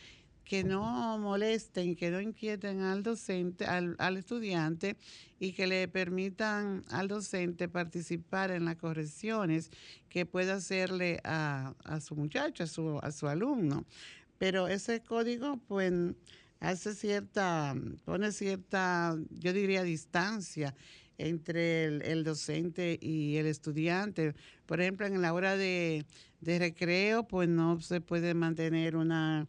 que 0.44 0.64
no 0.64 1.18
molesten, 1.18 1.96
que 1.96 2.10
no 2.10 2.20
inquieten 2.20 2.80
al 2.82 3.02
docente, 3.02 3.64
al, 3.64 4.16
estudiante 4.16 4.96
y 5.38 5.52
que 5.52 5.66
le 5.66 5.88
permitan 5.88 6.84
al 6.90 7.08
docente 7.08 7.68
participar 7.68 8.50
en 8.50 8.64
las 8.64 8.76
correcciones 8.76 9.70
que 10.08 10.26
pueda 10.26 10.54
hacerle 10.54 11.20
a, 11.24 11.74
su 12.00 12.16
muchacho, 12.16 12.64
a 12.64 12.66
su, 12.66 12.98
a 13.02 13.12
su 13.12 13.28
alumno. 13.28 13.84
Pero 14.38 14.66
ese 14.68 15.00
código, 15.00 15.58
pues, 15.68 15.92
hace 16.60 16.94
cierta, 16.94 17.74
pone 18.04 18.32
cierta, 18.32 19.16
yo 19.30 19.52
diría, 19.52 19.82
distancia 19.82 20.74
entre 21.18 21.84
el, 21.84 22.24
docente 22.24 22.98
y 23.00 23.36
el 23.36 23.46
estudiante. 23.46 24.34
Por 24.66 24.80
ejemplo, 24.80 25.06
en 25.06 25.22
la 25.22 25.32
hora 25.32 25.56
de, 25.56 26.04
de 26.40 26.58
recreo, 26.58 27.26
pues 27.28 27.48
no 27.48 27.80
se 27.80 28.00
puede 28.00 28.34
mantener 28.34 28.96
una 28.96 29.46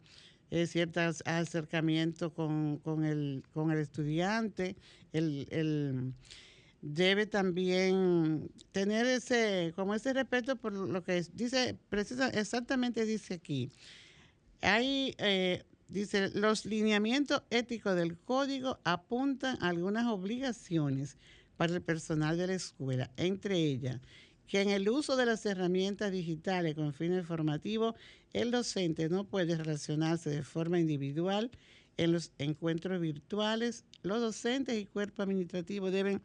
eh, 0.54 0.68
cierto 0.68 1.00
acercamiento 1.24 2.32
con, 2.32 2.80
el, 3.04 3.42
con 3.52 3.72
el 3.72 3.78
estudiante. 3.80 4.76
El, 5.12 6.14
debe 6.80 7.26
también 7.26 8.52
tener 8.70 9.04
ese, 9.06 9.72
como 9.74 9.96
ese 9.96 10.12
respeto 10.12 10.54
por 10.54 10.72
lo 10.72 11.02
que 11.02 11.24
dice, 11.32 11.76
precisa, 11.88 12.28
exactamente 12.28 13.04
dice 13.04 13.34
aquí. 13.34 13.68
Hay, 14.60 15.16
eh, 15.18 15.64
dice, 15.88 16.30
los 16.34 16.66
lineamientos 16.66 17.42
éticos 17.50 17.96
del 17.96 18.16
código 18.16 18.78
apuntan 18.84 19.60
a 19.60 19.70
algunas 19.70 20.06
obligaciones 20.06 21.16
para 21.56 21.74
el 21.74 21.82
personal 21.82 22.38
de 22.38 22.46
la 22.46 22.54
escuela, 22.54 23.10
entre 23.16 23.56
ellas 23.56 24.00
que 24.46 24.60
en 24.60 24.70
el 24.70 24.88
uso 24.88 25.16
de 25.16 25.26
las 25.26 25.44
herramientas 25.46 26.12
digitales 26.12 26.74
con 26.74 26.92
fines 26.92 27.26
formativos, 27.26 27.94
el 28.32 28.50
docente 28.50 29.08
no 29.08 29.24
puede 29.24 29.56
relacionarse 29.56 30.30
de 30.30 30.42
forma 30.42 30.78
individual 30.78 31.50
en 31.96 32.12
los 32.12 32.32
encuentros 32.38 33.00
virtuales. 33.00 33.84
Los 34.02 34.20
docentes 34.20 34.78
y 34.78 34.86
cuerpo 34.86 35.22
administrativo 35.22 35.90
deben 35.90 36.20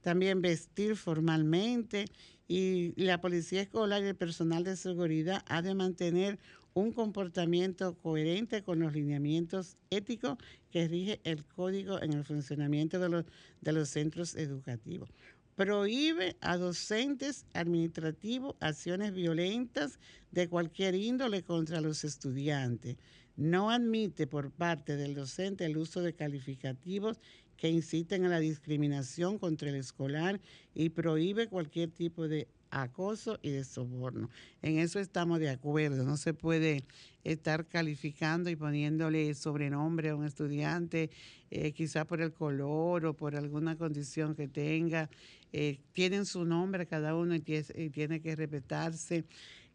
también 0.00 0.40
vestir 0.40 0.96
formalmente 0.96 2.06
y 2.46 2.94
la 2.96 3.20
policía 3.20 3.62
escolar 3.62 4.02
y 4.02 4.06
el 4.06 4.16
personal 4.16 4.64
de 4.64 4.76
seguridad 4.76 5.44
ha 5.48 5.60
de 5.60 5.74
mantener 5.74 6.38
un 6.72 6.92
comportamiento 6.92 7.94
coherente 7.94 8.62
con 8.62 8.78
los 8.78 8.92
lineamientos 8.92 9.76
éticos 9.90 10.38
que 10.70 10.86
rige 10.86 11.20
el 11.24 11.44
código 11.44 12.00
en 12.00 12.12
el 12.12 12.24
funcionamiento 12.24 13.00
de 13.00 13.08
los, 13.08 13.24
de 13.60 13.72
los 13.72 13.88
centros 13.88 14.36
educativos 14.36 15.10
prohíbe 15.58 16.36
a 16.40 16.56
docentes 16.56 17.44
administrativos 17.52 18.54
acciones 18.60 19.12
violentas 19.12 19.98
de 20.30 20.48
cualquier 20.48 20.94
índole 20.94 21.42
contra 21.42 21.80
los 21.80 22.04
estudiantes. 22.04 22.96
No 23.36 23.68
admite 23.68 24.28
por 24.28 24.52
parte 24.52 24.94
del 24.94 25.16
docente 25.16 25.64
el 25.64 25.76
uso 25.76 26.00
de 26.00 26.12
calificativos 26.12 27.18
que 27.56 27.68
inciten 27.70 28.24
a 28.24 28.28
la 28.28 28.38
discriminación 28.38 29.36
contra 29.40 29.70
el 29.70 29.74
escolar 29.74 30.40
y 30.76 30.90
prohíbe 30.90 31.48
cualquier 31.48 31.90
tipo 31.90 32.28
de 32.28 32.46
acoso 32.70 33.38
y 33.42 33.50
de 33.50 33.64
soborno. 33.64 34.30
En 34.62 34.78
eso 34.78 35.00
estamos 35.00 35.40
de 35.40 35.50
acuerdo. 35.50 36.04
No 36.04 36.16
se 36.16 36.34
puede 36.34 36.84
estar 37.24 37.66
calificando 37.66 38.50
y 38.50 38.56
poniéndole 38.56 39.34
sobrenombre 39.34 40.10
a 40.10 40.16
un 40.16 40.24
estudiante, 40.24 41.10
eh, 41.50 41.72
quizá 41.72 42.04
por 42.04 42.20
el 42.20 42.32
color 42.32 43.06
o 43.06 43.14
por 43.14 43.36
alguna 43.36 43.76
condición 43.76 44.34
que 44.34 44.48
tenga. 44.48 45.10
Eh, 45.52 45.78
tienen 45.92 46.26
su 46.26 46.44
nombre 46.44 46.86
cada 46.86 47.14
uno 47.14 47.34
y, 47.34 47.40
tiene 47.40 48.20
que 48.20 48.36
respetarse. 48.36 49.24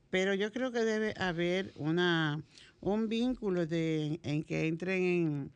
Pero 0.09 0.35
yo 0.35 0.51
creo 0.51 0.71
que 0.71 0.83
debe 0.83 1.13
haber 1.17 1.73
una, 1.75 2.43
un 2.81 3.09
vínculo 3.09 3.65
de, 3.65 4.19
en 4.23 4.43
que 4.43 4.67
entren 4.67 5.51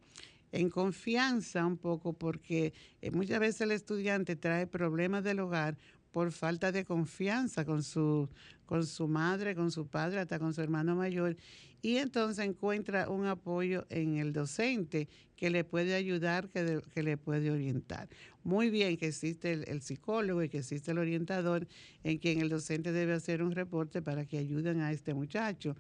en, 0.52 0.70
confianza 0.70 1.66
un 1.66 1.78
poco, 1.78 2.14
porque 2.14 2.74
eh, 3.02 3.12
muchas 3.12 3.40
veces 3.40 3.62
el 3.62 3.72
estudiante 3.72 4.36
trae 4.36 4.66
problemas 4.66 5.24
del 5.24 5.40
hogar 5.42 5.78
por 6.18 6.32
falta 6.32 6.72
de 6.72 6.84
confianza 6.84 7.64
con 7.64 7.84
su, 7.84 8.28
con 8.66 8.88
su 8.88 9.08
madre, 9.08 9.54
con 9.54 9.70
su 9.70 9.86
padre, 9.86 10.20
hasta 10.20 10.40
con 10.40 10.52
su 10.52 10.64
hermano 10.64 10.96
mayor, 10.96 11.38
y 11.84 11.98
entonces 11.98 12.44
encuentra 12.44 13.08
un 13.08 13.28
apoyo 13.28 13.86
en 13.92 14.18
el 14.18 14.34
docente 14.34 15.10
que 15.36 15.52
le 15.52 15.64
puede 15.64 15.94
ayudar, 15.94 16.50
que, 16.50 16.82
que 16.92 17.04
le 17.04 17.18
puede 17.18 17.52
orientar. 17.52 18.10
Muy 18.44 18.72
bien 18.72 18.98
que 18.98 19.06
existe 19.06 19.54
el, 19.54 19.82
psicólogo 19.84 20.42
y 20.42 20.50
que 20.50 20.58
existe 20.58 20.90
el 20.90 20.98
orientador 20.98 21.68
en 22.04 22.18
quien 22.18 22.42
el 22.42 22.50
docente 22.50 22.92
debe 22.92 23.14
hacer 23.14 23.44
un 23.44 23.52
reporte 23.52 24.02
para 24.02 24.26
que 24.26 24.40
ayuden 24.40 24.82
a 24.82 24.92
este 24.92 25.14
muchacho, 25.14 25.76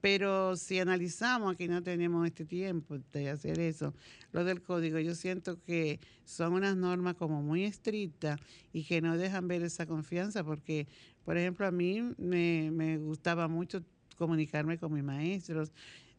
Pero 0.00 0.56
si 0.56 0.78
analizamos, 0.78 1.54
aquí 1.54 1.66
no 1.66 1.82
tenemos 1.82 2.26
este 2.26 2.44
tiempo 2.44 2.98
de 3.12 3.30
hacer 3.30 3.58
eso, 3.58 3.94
lo 4.32 4.44
del 4.44 4.62
código, 4.62 4.98
yo 4.98 5.14
siento 5.14 5.60
que 5.62 5.98
son 6.24 6.52
unas 6.52 6.76
normas 6.76 7.14
como 7.14 7.42
muy 7.42 7.64
estrictas 7.64 8.38
y 8.72 8.84
que 8.84 9.00
no 9.00 9.16
dejan 9.16 9.48
ver 9.48 9.62
esa 9.62 9.86
confianza 9.86 10.44
porque, 10.44 10.86
por 11.24 11.36
ejemplo, 11.36 11.66
a 11.66 11.72
mí 11.72 12.02
me, 12.16 12.70
me 12.70 12.98
gustaba 12.98 13.48
mucho 13.48 13.82
comunicarme 14.16 14.78
con 14.78 14.92
mis 14.92 15.02
maestros 15.02 15.72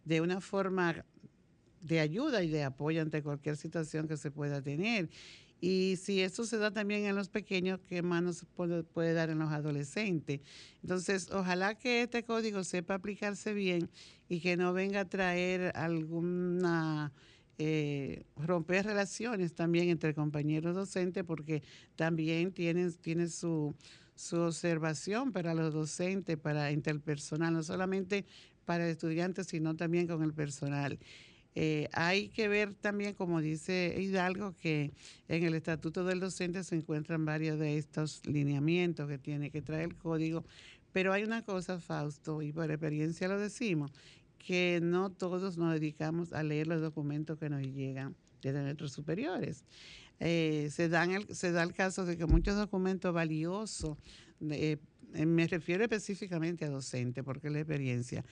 de 0.03 0.21
una 0.21 0.41
forma 0.41 1.05
de 1.81 1.99
ayuda 1.99 2.43
y 2.43 2.49
de 2.49 2.63
apoyo 2.63 3.01
ante 3.01 3.23
cualquier 3.23 3.55
situación 3.55 4.07
que 4.07 4.17
se 4.17 4.31
pueda 4.31 4.61
tener. 4.61 5.09
Y 5.61 5.97
si 5.97 6.21
eso 6.21 6.45
se 6.45 6.57
da 6.57 6.71
también 6.71 7.05
en 7.05 7.15
los 7.15 7.29
pequeños, 7.29 7.79
¿qué 7.87 8.01
más 8.01 8.23
nos 8.23 8.45
puede, 8.45 9.13
dar 9.13 9.29
en 9.29 9.39
los 9.39 9.51
adolescentes? 9.51 10.39
Entonces, 10.81 11.29
ojalá 11.31 11.75
que 11.75 12.03
este 12.03 12.23
código 12.23 12.63
sepa 12.63 12.95
aplicarse 12.95 13.53
bien 13.53 13.89
y 14.29 14.39
que 14.39 14.57
no 14.57 14.73
venga 14.73 15.01
a 15.01 15.09
traer 15.09 15.71
alguna... 15.75 17.11
Eh, 17.61 18.23
romper 18.37 18.85
relaciones 18.85 19.53
también 19.53 19.89
entre 19.89 20.13
compañeros 20.13 20.73
docentes 20.73 21.25
porque 21.25 21.61
también 21.97 22.53
tienen, 22.53 22.93
tiene 22.93 23.27
su, 23.27 23.75
su 24.15 24.37
observación 24.37 25.33
para 25.33 25.53
los 25.53 25.73
docentes, 25.73 26.37
para 26.37 26.71
interpersonal, 26.71 27.53
no 27.53 27.61
solamente 27.63 28.25
para 28.63 28.87
estudiantes, 28.87 29.47
sino 29.47 29.75
también 29.75 30.07
con 30.07 30.21
el 30.23 30.33
personal. 30.33 30.99
Eh, 31.55 31.89
hay 31.93 32.29
que 32.29 32.47
ver 32.47 32.73
también, 32.75 33.13
como 33.13 33.41
dice 33.41 33.95
Hidalgo, 33.97 34.55
que 34.57 34.91
en 35.27 35.43
el 35.43 35.55
Estatuto 35.55 36.03
del 36.03 36.19
Docente 36.19 36.63
se 36.63 36.75
encuentran 36.75 37.25
varios 37.25 37.59
de 37.59 37.77
estos 37.77 38.25
lineamientos 38.25 39.07
que 39.09 39.17
tiene 39.17 39.49
que 39.49 39.61
traer 39.61 39.89
el 39.89 39.95
código, 39.95 40.43
pero 40.91 41.11
hay 41.11 41.23
una 41.23 41.43
cosa, 41.43 41.79
Fausto, 41.79 42.41
y 42.41 42.51
por 42.51 42.69
experiencia 42.69 43.27
lo 43.27 43.39
decimos, 43.39 43.91
que 44.37 44.79
no 44.81 45.11
todos 45.11 45.57
nos 45.57 45.73
dedicamos 45.73 46.33
a 46.33 46.43
leer 46.43 46.67
los 46.67 46.81
documentos 46.81 47.37
que 47.37 47.49
nos 47.49 47.61
llegan 47.61 48.15
desde 48.41 48.63
nuestros 48.63 48.93
superiores. 48.93 49.65
Eh, 50.19 50.69
se, 50.71 50.89
dan 50.89 51.11
el, 51.11 51.35
se 51.35 51.51
da 51.51 51.63
el 51.63 51.73
caso 51.73 52.05
de 52.05 52.17
que 52.17 52.25
muchos 52.25 52.55
documentos 52.55 53.13
valiosos, 53.13 53.97
eh, 54.41 54.77
me 55.13 55.47
refiero 55.47 55.83
específicamente 55.83 56.65
a 56.65 56.69
docentes, 56.69 57.23
porque 57.23 57.47
es 57.47 57.53
la 57.53 57.59
experiencia, 57.59 58.23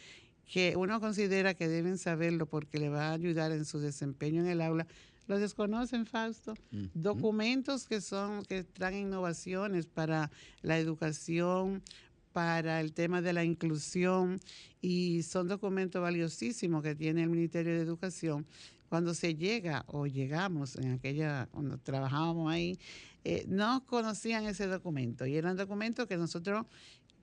que 0.47 0.75
uno 0.77 0.99
considera 0.99 1.53
que 1.53 1.67
deben 1.67 1.97
saberlo 1.97 2.45
porque 2.45 2.79
le 2.79 2.89
va 2.89 3.10
a 3.10 3.13
ayudar 3.13 3.51
en 3.51 3.65
su 3.65 3.79
desempeño 3.79 4.41
en 4.41 4.47
el 4.47 4.62
aula, 4.62 4.88
lo 5.27 5.39
desconocen, 5.39 6.05
Fausto. 6.05 6.53
Documentos 6.93 7.86
que 7.86 7.99
son, 7.99 8.43
que 8.45 8.63
traen 8.63 9.07
innovaciones 9.07 9.86
para 9.86 10.31
la 10.62 10.79
educación, 10.79 11.83
para 12.31 12.79
el 12.79 12.93
tema 12.93 13.21
de 13.21 13.33
la 13.33 13.43
inclusión, 13.43 14.39
y 14.81 15.23
son 15.23 15.49
documentos 15.49 16.01
valiosísimos 16.01 16.81
que 16.81 16.95
tiene 16.95 17.23
el 17.23 17.29
Ministerio 17.29 17.73
de 17.73 17.81
Educación. 17.81 18.45
Cuando 18.88 19.13
se 19.13 19.36
llega 19.36 19.83
o 19.88 20.07
llegamos 20.07 20.77
en 20.77 20.93
aquella, 20.93 21.49
cuando 21.51 21.77
trabajábamos 21.77 22.49
ahí, 22.49 22.79
eh, 23.25 23.43
no 23.49 23.86
conocían 23.86 24.45
ese 24.45 24.67
documento 24.67 25.25
y 25.25 25.36
eran 25.36 25.57
documentos 25.57 26.07
que 26.07 26.15
nosotros 26.15 26.65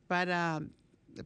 para 0.07 0.61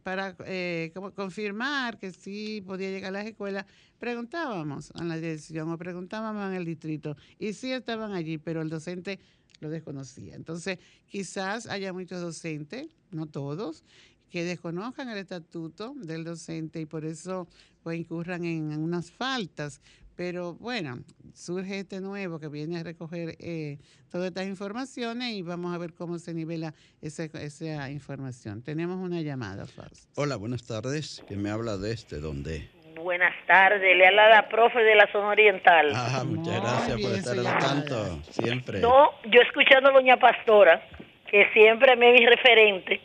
para 0.02 0.36
eh, 0.46 0.92
confirmar 1.14 1.98
que 1.98 2.12
sí 2.12 2.62
podía 2.66 2.90
llegar 2.90 3.10
a 3.10 3.18
las 3.18 3.26
escuelas, 3.26 3.66
preguntábamos 3.98 4.92
en 4.98 5.08
la 5.08 5.16
dirección 5.16 5.70
o 5.70 5.78
preguntábamos 5.78 6.48
en 6.50 6.54
el 6.54 6.64
distrito 6.64 7.16
y 7.38 7.52
sí 7.52 7.72
estaban 7.72 8.12
allí, 8.12 8.38
pero 8.38 8.62
el 8.62 8.68
docente 8.68 9.18
lo 9.60 9.70
desconocía. 9.70 10.34
Entonces, 10.34 10.78
quizás 11.06 11.66
haya 11.66 11.92
muchos 11.92 12.20
docentes, 12.20 12.88
no 13.10 13.26
todos, 13.26 13.84
que 14.30 14.44
desconozcan 14.44 15.08
el 15.08 15.18
estatuto 15.18 15.94
del 15.96 16.24
docente 16.24 16.80
y 16.80 16.86
por 16.86 17.04
eso 17.04 17.48
pues 17.82 17.98
incurran 17.98 18.44
en 18.44 18.78
unas 18.78 19.10
faltas, 19.10 19.80
pero 20.18 20.54
bueno, 20.54 20.96
surge 21.32 21.78
este 21.78 22.00
nuevo 22.00 22.40
que 22.40 22.48
viene 22.48 22.80
a 22.80 22.82
recoger 22.82 23.36
eh, 23.38 23.78
todas 24.10 24.26
estas 24.26 24.48
informaciones 24.48 25.32
y 25.34 25.42
vamos 25.42 25.72
a 25.72 25.78
ver 25.78 25.94
cómo 25.94 26.18
se 26.18 26.34
nivela 26.34 26.74
esa, 27.00 27.22
esa 27.40 27.88
información. 27.88 28.64
Tenemos 28.64 28.96
una 28.96 29.20
llamada, 29.20 29.64
Fausto. 29.66 30.08
Hola, 30.20 30.34
buenas 30.34 30.66
tardes. 30.66 31.22
¿Quién 31.28 31.40
me 31.40 31.50
habla 31.50 31.76
de 31.76 31.92
este? 31.92 32.18
¿Dónde? 32.18 32.68
Buenas 33.00 33.32
tardes, 33.46 33.96
le 33.96 34.08
habla 34.08 34.28
la 34.28 34.48
profe 34.48 34.80
de 34.80 34.96
la 34.96 35.06
zona 35.12 35.28
oriental. 35.28 35.92
Ah, 35.94 36.24
muchas 36.26 36.62
gracias 36.62 37.00
por 37.00 37.12
estar 37.12 37.38
al 37.38 37.58
tanto, 37.60 38.20
siempre. 38.32 38.80
No, 38.80 39.12
yo 39.30 39.40
escuchando 39.42 39.90
a 39.90 39.92
doña 39.92 40.16
Pastora, 40.16 40.82
que 41.30 41.48
siempre 41.52 41.94
me 41.94 42.12
es 42.12 42.20
mi 42.20 42.26
referente, 42.26 43.00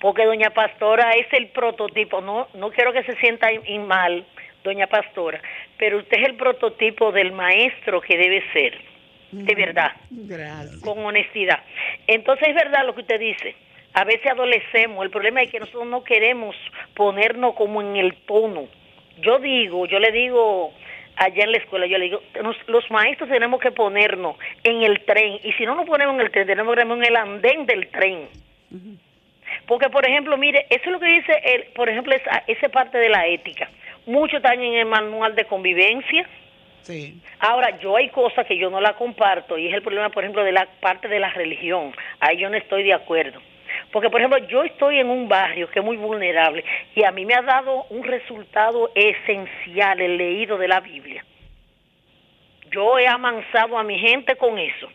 porque 0.00 0.24
doña 0.24 0.50
Pastora 0.50 1.10
es 1.16 1.26
el 1.32 1.48
prototipo, 1.48 2.20
no, 2.20 2.46
no 2.54 2.70
quiero 2.70 2.92
que 2.92 3.02
se 3.02 3.16
sienta 3.16 3.48
mal, 3.88 4.24
doña 4.66 4.88
Pastora, 4.88 5.40
pero 5.78 5.98
usted 5.98 6.18
es 6.18 6.28
el 6.28 6.34
prototipo 6.34 7.12
del 7.12 7.32
maestro 7.32 8.00
que 8.00 8.18
debe 8.18 8.42
ser, 8.52 8.78
de 9.30 9.54
verdad, 9.54 9.92
con 10.82 10.98
honestidad. 11.04 11.60
Entonces 12.06 12.48
es 12.48 12.54
verdad 12.54 12.84
lo 12.84 12.94
que 12.94 13.02
usted 13.02 13.20
dice, 13.20 13.54
a 13.94 14.04
veces 14.04 14.26
adolecemos, 14.30 15.04
el 15.04 15.10
problema 15.10 15.40
es 15.42 15.50
que 15.50 15.60
nosotros 15.60 15.86
no 15.86 16.02
queremos 16.02 16.56
ponernos 16.94 17.54
como 17.54 17.80
en 17.80 17.96
el 17.96 18.14
tono. 18.26 18.66
Yo 19.20 19.38
digo, 19.38 19.86
yo 19.86 19.98
le 20.00 20.10
digo 20.10 20.72
allá 21.14 21.44
en 21.44 21.52
la 21.52 21.58
escuela, 21.58 21.86
yo 21.86 21.96
le 21.96 22.06
digo, 22.06 22.22
los 22.66 22.90
maestros 22.90 23.30
tenemos 23.30 23.60
que 23.60 23.70
ponernos 23.70 24.36
en 24.64 24.82
el 24.82 25.04
tren, 25.04 25.38
y 25.44 25.52
si 25.52 25.64
no 25.64 25.76
nos 25.76 25.86
ponemos 25.86 26.16
en 26.16 26.22
el 26.22 26.30
tren, 26.30 26.46
tenemos 26.46 26.74
que 26.74 26.82
ponernos 26.82 26.98
en 26.98 27.12
el 27.12 27.16
andén 27.16 27.66
del 27.66 27.88
tren. 27.88 28.28
Porque, 29.66 29.88
por 29.88 30.04
ejemplo, 30.06 30.36
mire, 30.36 30.66
eso 30.70 30.84
es 30.84 30.90
lo 30.90 31.00
que 31.00 31.06
dice, 31.06 31.32
el, 31.44 31.62
por 31.72 31.88
ejemplo, 31.88 32.14
esa, 32.14 32.42
esa 32.46 32.68
parte 32.68 32.98
de 32.98 33.08
la 33.08 33.26
ética 33.26 33.70
muchos 34.06 34.38
están 34.38 34.60
en 34.60 34.74
el 34.74 34.86
manual 34.86 35.34
de 35.34 35.44
convivencia. 35.44 36.28
Sí. 36.82 37.20
Ahora, 37.40 37.78
yo 37.80 37.96
hay 37.96 38.08
cosas 38.10 38.46
que 38.46 38.56
yo 38.56 38.70
no 38.70 38.80
la 38.80 38.94
comparto 38.94 39.58
y 39.58 39.66
es 39.66 39.74
el 39.74 39.82
problema, 39.82 40.08
por 40.10 40.22
ejemplo, 40.22 40.44
de 40.44 40.52
la 40.52 40.66
parte 40.80 41.08
de 41.08 41.18
la 41.18 41.30
religión. 41.30 41.92
Ahí 42.20 42.38
yo 42.38 42.48
no 42.48 42.56
estoy 42.56 42.84
de 42.84 42.94
acuerdo. 42.94 43.40
Porque, 43.92 44.08
por 44.08 44.20
ejemplo, 44.20 44.38
yo 44.46 44.62
estoy 44.62 45.00
en 45.00 45.10
un 45.10 45.28
barrio 45.28 45.68
que 45.68 45.80
es 45.80 45.84
muy 45.84 45.96
vulnerable 45.96 46.64
y 46.94 47.04
a 47.04 47.10
mí 47.10 47.24
me 47.24 47.34
ha 47.34 47.42
dado 47.42 47.84
un 47.90 48.04
resultado 48.04 48.90
esencial 48.94 50.00
el 50.00 50.16
leído 50.16 50.58
de 50.58 50.68
la 50.68 50.80
Biblia. 50.80 51.24
Yo 52.70 52.98
he 52.98 53.06
amansado 53.06 53.78
a 53.78 53.82
mi 53.82 53.98
gente 53.98 54.36
con 54.36 54.58
eso. 54.58 54.88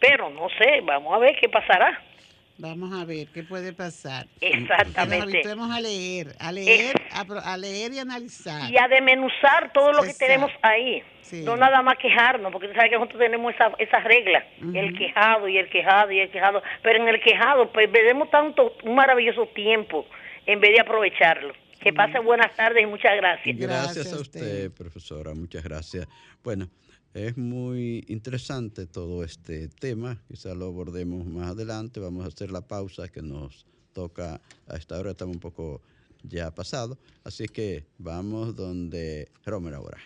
Pero 0.00 0.30
no 0.30 0.48
sé, 0.50 0.80
vamos 0.82 1.14
a 1.14 1.18
ver 1.18 1.36
qué 1.36 1.48
pasará. 1.48 2.00
Vamos 2.58 2.92
a 2.98 3.04
ver 3.04 3.28
qué 3.28 3.42
puede 3.42 3.72
pasar. 3.72 4.26
Exactamente. 4.40 5.42
Nos 5.54 5.70
a 5.70 5.80
leer, 5.80 6.34
a 6.38 6.52
leer, 6.52 6.94
a, 7.10 7.56
leer 7.56 7.92
y 7.92 7.98
analizar. 7.98 8.70
Y 8.70 8.78
a 8.78 8.88
demenuzar 8.88 9.72
todo 9.72 9.92
lo 9.92 10.02
que 10.02 10.14
tenemos 10.14 10.50
ahí. 10.62 11.02
No 11.44 11.56
nada 11.56 11.82
más 11.82 11.96
quejarnos, 11.98 12.52
porque 12.52 12.68
tú 12.68 12.74
sabes 12.74 12.90
que 12.90 12.96
nosotros 12.96 13.20
tenemos 13.20 13.52
esa, 13.54 13.72
esa 13.78 14.00
regla, 14.00 14.46
el 14.74 14.96
quejado 14.96 15.48
y 15.48 15.58
el 15.58 15.68
quejado 15.68 16.12
y 16.12 16.20
el 16.20 16.30
quejado. 16.30 16.62
Pero 16.82 17.02
en 17.02 17.08
el 17.08 17.20
quejado, 17.20 17.70
pues 17.72 17.90
veremos 17.90 18.30
tanto, 18.30 18.74
un 18.84 18.94
maravilloso 18.94 19.46
tiempo 19.48 20.06
en 20.46 20.60
vez 20.60 20.72
de 20.74 20.80
aprovecharlo. 20.80 21.52
Que 21.80 21.92
pase 21.92 22.18
buenas 22.20 22.54
tardes 22.56 22.82
y 22.82 22.86
muchas 22.86 23.16
gracias. 23.16 23.56
Gracias, 23.58 24.12
a 24.12 24.16
usted, 24.16 24.72
profesora. 24.72 25.34
Muchas 25.34 25.62
gracias. 25.62 26.08
Bueno. 26.42 26.68
Es 27.16 27.36
muy 27.38 28.04
interesante 28.08 28.86
todo 28.86 29.24
este 29.24 29.68
tema, 29.68 30.20
quizá 30.28 30.54
lo 30.54 30.66
abordemos 30.66 31.24
más 31.24 31.52
adelante, 31.52 31.98
vamos 31.98 32.26
a 32.26 32.28
hacer 32.28 32.50
la 32.50 32.60
pausa 32.60 33.08
que 33.08 33.22
nos 33.22 33.64
toca 33.94 34.42
a 34.68 34.76
esta 34.76 34.98
hora, 34.98 35.12
estamos 35.12 35.36
un 35.36 35.40
poco 35.40 35.80
ya 36.24 36.54
pasado, 36.54 36.98
así 37.24 37.48
que 37.48 37.86
vamos 37.96 38.54
donde 38.54 39.30
Romer 39.46 39.72
ahora. 39.72 39.96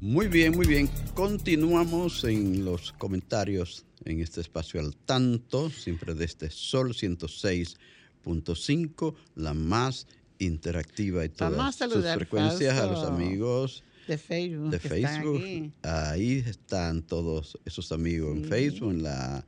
Muy 0.00 0.26
bien, 0.26 0.56
muy 0.56 0.66
bien, 0.66 0.90
continuamos 1.14 2.24
en 2.24 2.64
los 2.64 2.90
comentarios 2.94 3.86
en 4.04 4.18
este 4.18 4.40
espacio 4.40 4.80
al 4.80 4.96
tanto, 4.96 5.70
siempre 5.70 6.14
desde 6.14 6.50
Sol 6.50 6.94
106.5, 6.94 9.14
la 9.36 9.54
más 9.54 10.08
interactiva 10.40 11.24
y 11.24 11.28
todas 11.28 11.76
sus 11.76 12.04
frecuencias 12.04 12.76
a 12.76 12.86
los 12.86 13.04
amigos 13.04 13.84
de 14.10 14.18
Facebook. 14.18 14.70
De 14.70 14.78
Facebook. 14.80 15.72
Ahí 15.82 16.42
están 16.44 17.02
todos 17.02 17.56
esos 17.64 17.92
amigos 17.92 18.36
en 18.36 18.44
Facebook, 18.44 18.90
en 18.90 19.04
la 19.04 19.46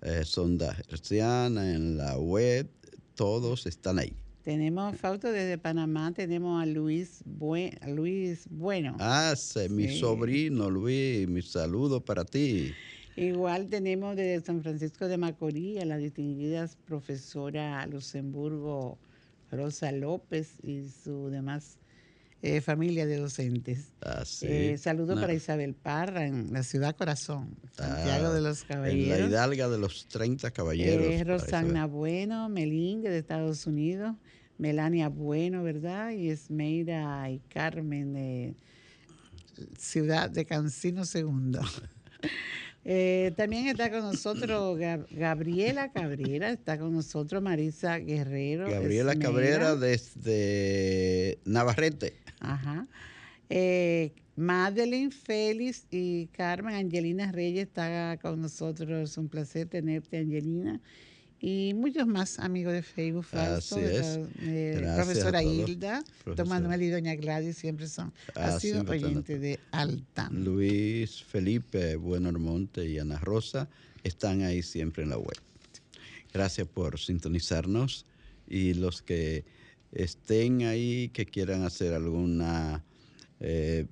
eh, 0.00 0.24
sonda 0.24 0.74
herciana, 0.88 1.74
en 1.74 1.98
la 1.98 2.16
web, 2.16 2.66
todos 3.14 3.66
están 3.66 3.98
ahí. 3.98 4.14
Tenemos 4.42 4.96
fotos 4.96 5.34
desde 5.34 5.58
Panamá, 5.58 6.12
tenemos 6.12 6.62
a 6.62 6.64
Luis, 6.64 7.22
Luis 7.86 8.46
Bueno. 8.48 8.96
Ah, 8.98 9.34
mi 9.68 9.98
sobrino 9.98 10.70
Luis, 10.70 11.28
mi 11.28 11.42
saludo 11.42 12.02
para 12.02 12.24
ti. 12.24 12.72
Igual 13.16 13.68
tenemos 13.68 14.16
desde 14.16 14.46
San 14.46 14.62
Francisco 14.62 15.08
de 15.08 15.18
Macorís 15.18 15.78
a 15.80 15.84
la 15.84 15.98
distinguida 15.98 16.70
profesora 16.86 17.84
Luxemburgo 17.86 18.98
Rosa 19.50 19.92
López 19.92 20.54
y 20.62 20.88
su 20.88 21.28
demás 21.28 21.79
eh, 22.42 22.60
familia 22.62 23.06
de 23.06 23.18
docentes. 23.18 23.92
Ah, 24.02 24.24
eh, 24.42 24.78
saludo 24.78 25.14
para 25.14 25.34
Isabel 25.34 25.74
Parra 25.74 26.26
en 26.26 26.52
la 26.52 26.62
ciudad 26.62 26.96
Corazón, 26.96 27.54
Santiago 27.76 28.28
ah, 28.28 28.32
de 28.32 28.40
los 28.40 28.64
Caballeros. 28.64 29.18
En 29.18 29.22
la 29.24 29.28
Hidalga 29.28 29.68
de 29.68 29.78
los 29.78 30.06
30 30.08 30.50
Caballeros. 30.50 31.04
Eh, 31.04 31.24
Rosana 31.24 31.86
Bueno, 31.86 32.48
Melingue 32.48 33.10
de 33.10 33.18
Estados 33.18 33.66
Unidos. 33.66 34.16
Melania 34.56 35.08
Bueno, 35.08 35.62
¿verdad? 35.62 36.12
Y 36.12 36.30
Esmeira 36.30 37.30
y 37.30 37.40
Carmen 37.48 38.14
de 38.14 38.54
Ciudad 39.78 40.30
de 40.30 40.44
Cancino 40.46 41.04
Segundo. 41.04 41.60
Eh, 42.82 43.32
también 43.36 43.66
está 43.66 43.90
con 43.90 44.00
nosotros 44.00 44.78
Gabriela 45.10 45.92
Cabrera, 45.92 46.50
está 46.50 46.78
con 46.78 46.94
nosotros 46.94 47.42
Marisa 47.42 47.98
Guerrero. 47.98 48.70
Gabriela 48.70 49.14
Cabrera 49.16 49.76
desde 49.76 51.38
Navarrete. 51.44 52.14
Ajá. 52.40 52.86
Eh, 53.48 54.12
Madeline 54.36 55.10
Félix 55.10 55.86
y 55.90 56.26
Carmen 56.28 56.74
Angelina 56.74 57.30
Reyes 57.32 57.68
está 57.68 58.18
con 58.20 58.40
nosotros. 58.40 59.10
Es 59.10 59.18
un 59.18 59.28
placer 59.28 59.68
tenerte, 59.68 60.18
Angelina 60.18 60.80
y 61.40 61.72
muchos 61.74 62.06
más 62.06 62.38
amigos 62.38 62.74
de 62.74 62.82
Facebook 62.82 63.24
Falso, 63.24 63.78
eh, 63.80 64.92
profesora 64.94 65.42
Hilda, 65.42 66.04
Tomás 66.36 66.60
Manuel 66.60 66.82
y 66.82 66.90
doña 66.90 67.14
Gladys 67.14 67.56
siempre 67.56 67.88
son, 67.88 68.12
ha 68.34 68.60
sido 68.60 68.82
oyente 68.82 69.38
de 69.38 69.58
Alta. 69.72 70.28
Luis 70.30 71.24
Felipe 71.24 71.96
Bueno 71.96 72.30
Monte 72.32 72.84
y 72.86 72.98
Ana 72.98 73.18
Rosa 73.18 73.70
están 74.04 74.42
ahí 74.42 74.62
siempre 74.62 75.02
en 75.02 75.10
la 75.10 75.18
web. 75.18 75.38
Gracias 76.32 76.68
por 76.68 77.00
sintonizarnos 77.00 78.04
y 78.46 78.74
los 78.74 79.00
que 79.00 79.44
estén 79.92 80.62
ahí, 80.62 81.10
que 81.10 81.26
quieran 81.26 81.62
hacer 81.62 81.94
alguna 81.94 82.84
eh, 83.40 83.86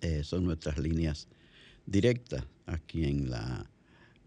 Eh, 0.02 0.24
son 0.24 0.44
nuestras 0.46 0.78
líneas 0.78 1.28
directas 1.86 2.46
aquí 2.66 3.06
en 3.06 3.30
la, 3.30 3.70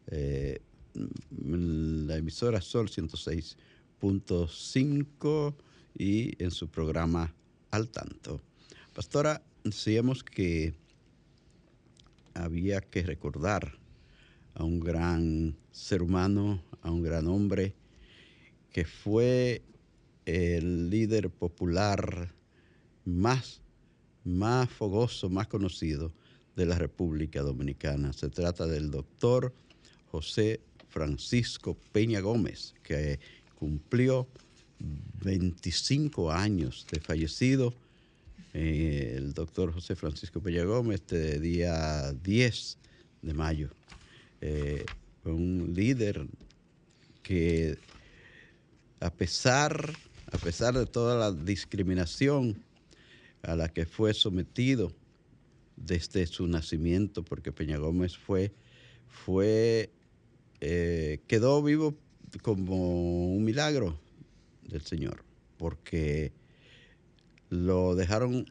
eh, 0.06 0.60
la 0.94 2.16
emisora 2.16 2.60
Sol 2.60 2.88
106.5 4.00 5.54
y 5.96 6.42
en 6.42 6.50
su 6.50 6.68
programa 6.68 7.34
Al 7.70 7.88
Tanto. 7.88 8.40
Pastora, 8.94 9.42
decíamos 9.62 10.22
que 10.22 10.74
había 12.34 12.80
que 12.80 13.02
recordar 13.02 13.78
a 14.54 14.64
un 14.64 14.80
gran 14.80 15.56
ser 15.72 16.02
humano, 16.02 16.62
a 16.82 16.90
un 16.90 17.02
gran 17.02 17.26
hombre, 17.26 17.74
que 18.70 18.84
fue 18.84 19.62
el 20.26 20.90
líder 20.90 21.30
popular 21.30 22.32
más, 23.04 23.60
más 24.24 24.70
fogoso, 24.70 25.28
más 25.28 25.48
conocido 25.48 26.12
de 26.56 26.66
la 26.66 26.78
República 26.78 27.42
Dominicana. 27.42 28.12
Se 28.12 28.28
trata 28.28 28.66
del 28.66 28.90
doctor 28.90 29.52
José 30.10 30.60
Francisco 30.88 31.76
Peña 31.92 32.20
Gómez, 32.20 32.74
que 32.82 33.18
cumplió 33.54 34.28
25 35.22 36.30
años 36.30 36.86
de 36.90 37.00
fallecido. 37.00 37.74
Eh, 38.52 39.14
el 39.16 39.34
doctor 39.34 39.72
José 39.72 39.96
Francisco 39.96 40.40
Peña 40.40 40.64
Gómez, 40.64 41.00
este 41.00 41.40
día 41.40 42.12
10 42.12 42.78
de 43.22 43.34
mayo 43.34 43.70
eh, 44.46 44.84
un 45.24 45.72
líder 45.74 46.26
que 47.22 47.78
a 49.00 49.10
pesar, 49.10 49.94
a 50.30 50.36
pesar 50.36 50.74
de 50.74 50.84
toda 50.84 51.18
la 51.18 51.32
discriminación 51.32 52.62
a 53.42 53.56
la 53.56 53.68
que 53.70 53.86
fue 53.86 54.12
sometido 54.12 54.92
desde 55.76 56.26
su 56.26 56.46
nacimiento, 56.46 57.24
porque 57.24 57.52
Peña 57.52 57.78
Gómez 57.78 58.18
fue, 58.18 58.52
fue 59.08 59.90
eh, 60.60 61.20
quedó 61.26 61.62
vivo 61.62 61.94
como 62.42 63.34
un 63.34 63.44
milagro 63.44 63.98
del 64.62 64.82
Señor, 64.82 65.24
porque 65.56 66.32
lo 67.50 67.94
dejaron 67.94 68.46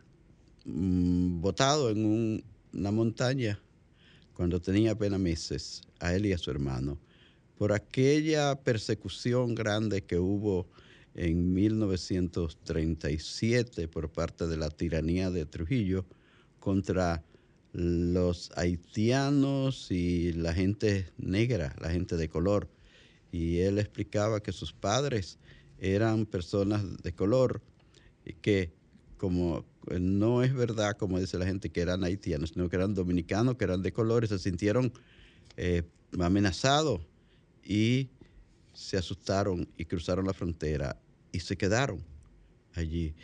mm, 0.65 1.41
botado 1.41 1.89
en 1.89 2.43
una 2.73 2.91
montaña 2.91 3.59
cuando 4.33 4.61
tenía 4.61 4.91
apenas 4.91 5.19
meses, 5.19 5.81
a 5.99 6.15
él 6.15 6.25
y 6.25 6.33
a 6.33 6.37
su 6.37 6.51
hermano, 6.51 6.97
por 7.57 7.71
aquella 7.71 8.55
persecución 8.55 9.55
grande 9.55 10.03
que 10.03 10.17
hubo 10.17 10.67
en 11.15 11.53
1937 11.53 13.87
por 13.87 14.09
parte 14.09 14.47
de 14.47 14.57
la 14.57 14.69
tiranía 14.69 15.29
de 15.29 15.45
Trujillo 15.45 16.05
contra 16.59 17.23
los 17.73 18.51
haitianos 18.55 19.91
y 19.91 20.33
la 20.33 20.53
gente 20.53 21.07
negra, 21.17 21.75
la 21.81 21.89
gente 21.89 22.17
de 22.17 22.29
color. 22.29 22.69
Y 23.33 23.61
él 23.61 23.79
explicaba 23.79 24.43
que 24.43 24.51
sus 24.51 24.71
padres 24.73 25.39
eran 25.79 26.27
personas 26.27 27.01
de 27.01 27.13
color 27.13 27.63
y 28.23 28.33
que 28.33 28.71
como 29.17 29.65
eh, 29.89 29.99
no 29.99 30.43
es 30.43 30.53
verdad, 30.53 30.95
como 30.97 31.19
dice 31.19 31.39
la 31.39 31.47
gente, 31.47 31.71
que 31.71 31.81
eran 31.81 32.03
haitianos, 32.03 32.51
sino 32.51 32.69
que 32.69 32.75
eran 32.75 32.93
dominicanos, 32.93 33.55
que 33.55 33.63
eran 33.63 33.81
de 33.81 33.91
colores, 33.91 34.29
se 34.29 34.37
sintieron 34.37 34.93
eh, 35.57 35.81
amenazados 36.19 37.01
y 37.63 38.11
se 38.71 38.97
asustaron 38.97 39.67
y 39.77 39.85
cruzaron 39.85 40.27
la 40.27 40.33
frontera 40.33 41.01
y 41.31 41.39
se 41.39 41.57
quedaron 41.57 42.03
allí. 42.75 43.15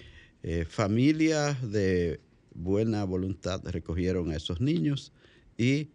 Eh, 0.41 0.65
familias 0.65 1.71
de 1.71 2.19
buena 2.55 3.03
voluntad 3.03 3.61
recogieron 3.65 4.31
a 4.31 4.37
esos 4.37 4.59
niños 4.59 5.13
y 5.55 5.89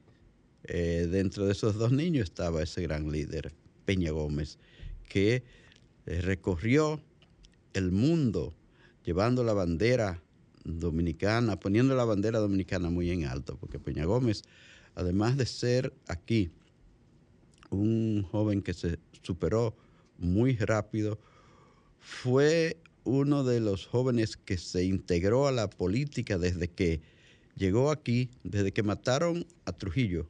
dentro 0.62 1.44
de 1.44 1.52
esos 1.52 1.74
dos 1.74 1.92
niños 1.92 2.24
estaba 2.24 2.62
ese 2.62 2.80
gran 2.80 3.10
líder, 3.12 3.52
Peña 3.84 4.10
Gómez, 4.10 4.58
que 5.08 5.42
recorrió 6.06 7.00
el 7.72 7.90
mundo 7.90 8.54
llevando 9.04 9.44
la 9.44 9.52
bandera 9.52 10.22
dominicana, 10.64 11.60
poniendo 11.60 11.94
la 11.94 12.04
bandera 12.04 12.38
dominicana 12.38 12.90
muy 12.90 13.10
en 13.10 13.24
alto, 13.26 13.56
porque 13.58 13.78
Peña 13.78 14.04
Gómez, 14.04 14.42
además 14.94 15.36
de 15.36 15.46
ser 15.46 15.92
aquí 16.08 16.50
un 17.70 18.22
joven 18.30 18.62
que 18.62 18.74
se 18.74 18.98
superó 19.22 19.76
muy 20.18 20.56
rápido, 20.56 21.18
fue 21.98 22.78
uno 23.04 23.44
de 23.44 23.60
los 23.60 23.86
jóvenes 23.86 24.36
que 24.36 24.56
se 24.56 24.84
integró 24.84 25.46
a 25.46 25.52
la 25.52 25.68
política 25.68 26.38
desde 26.38 26.68
que 26.68 27.02
llegó 27.56 27.90
aquí, 27.90 28.30
desde 28.42 28.72
que 28.72 28.82
mataron 28.82 29.46
a 29.66 29.72
Trujillo, 29.72 30.26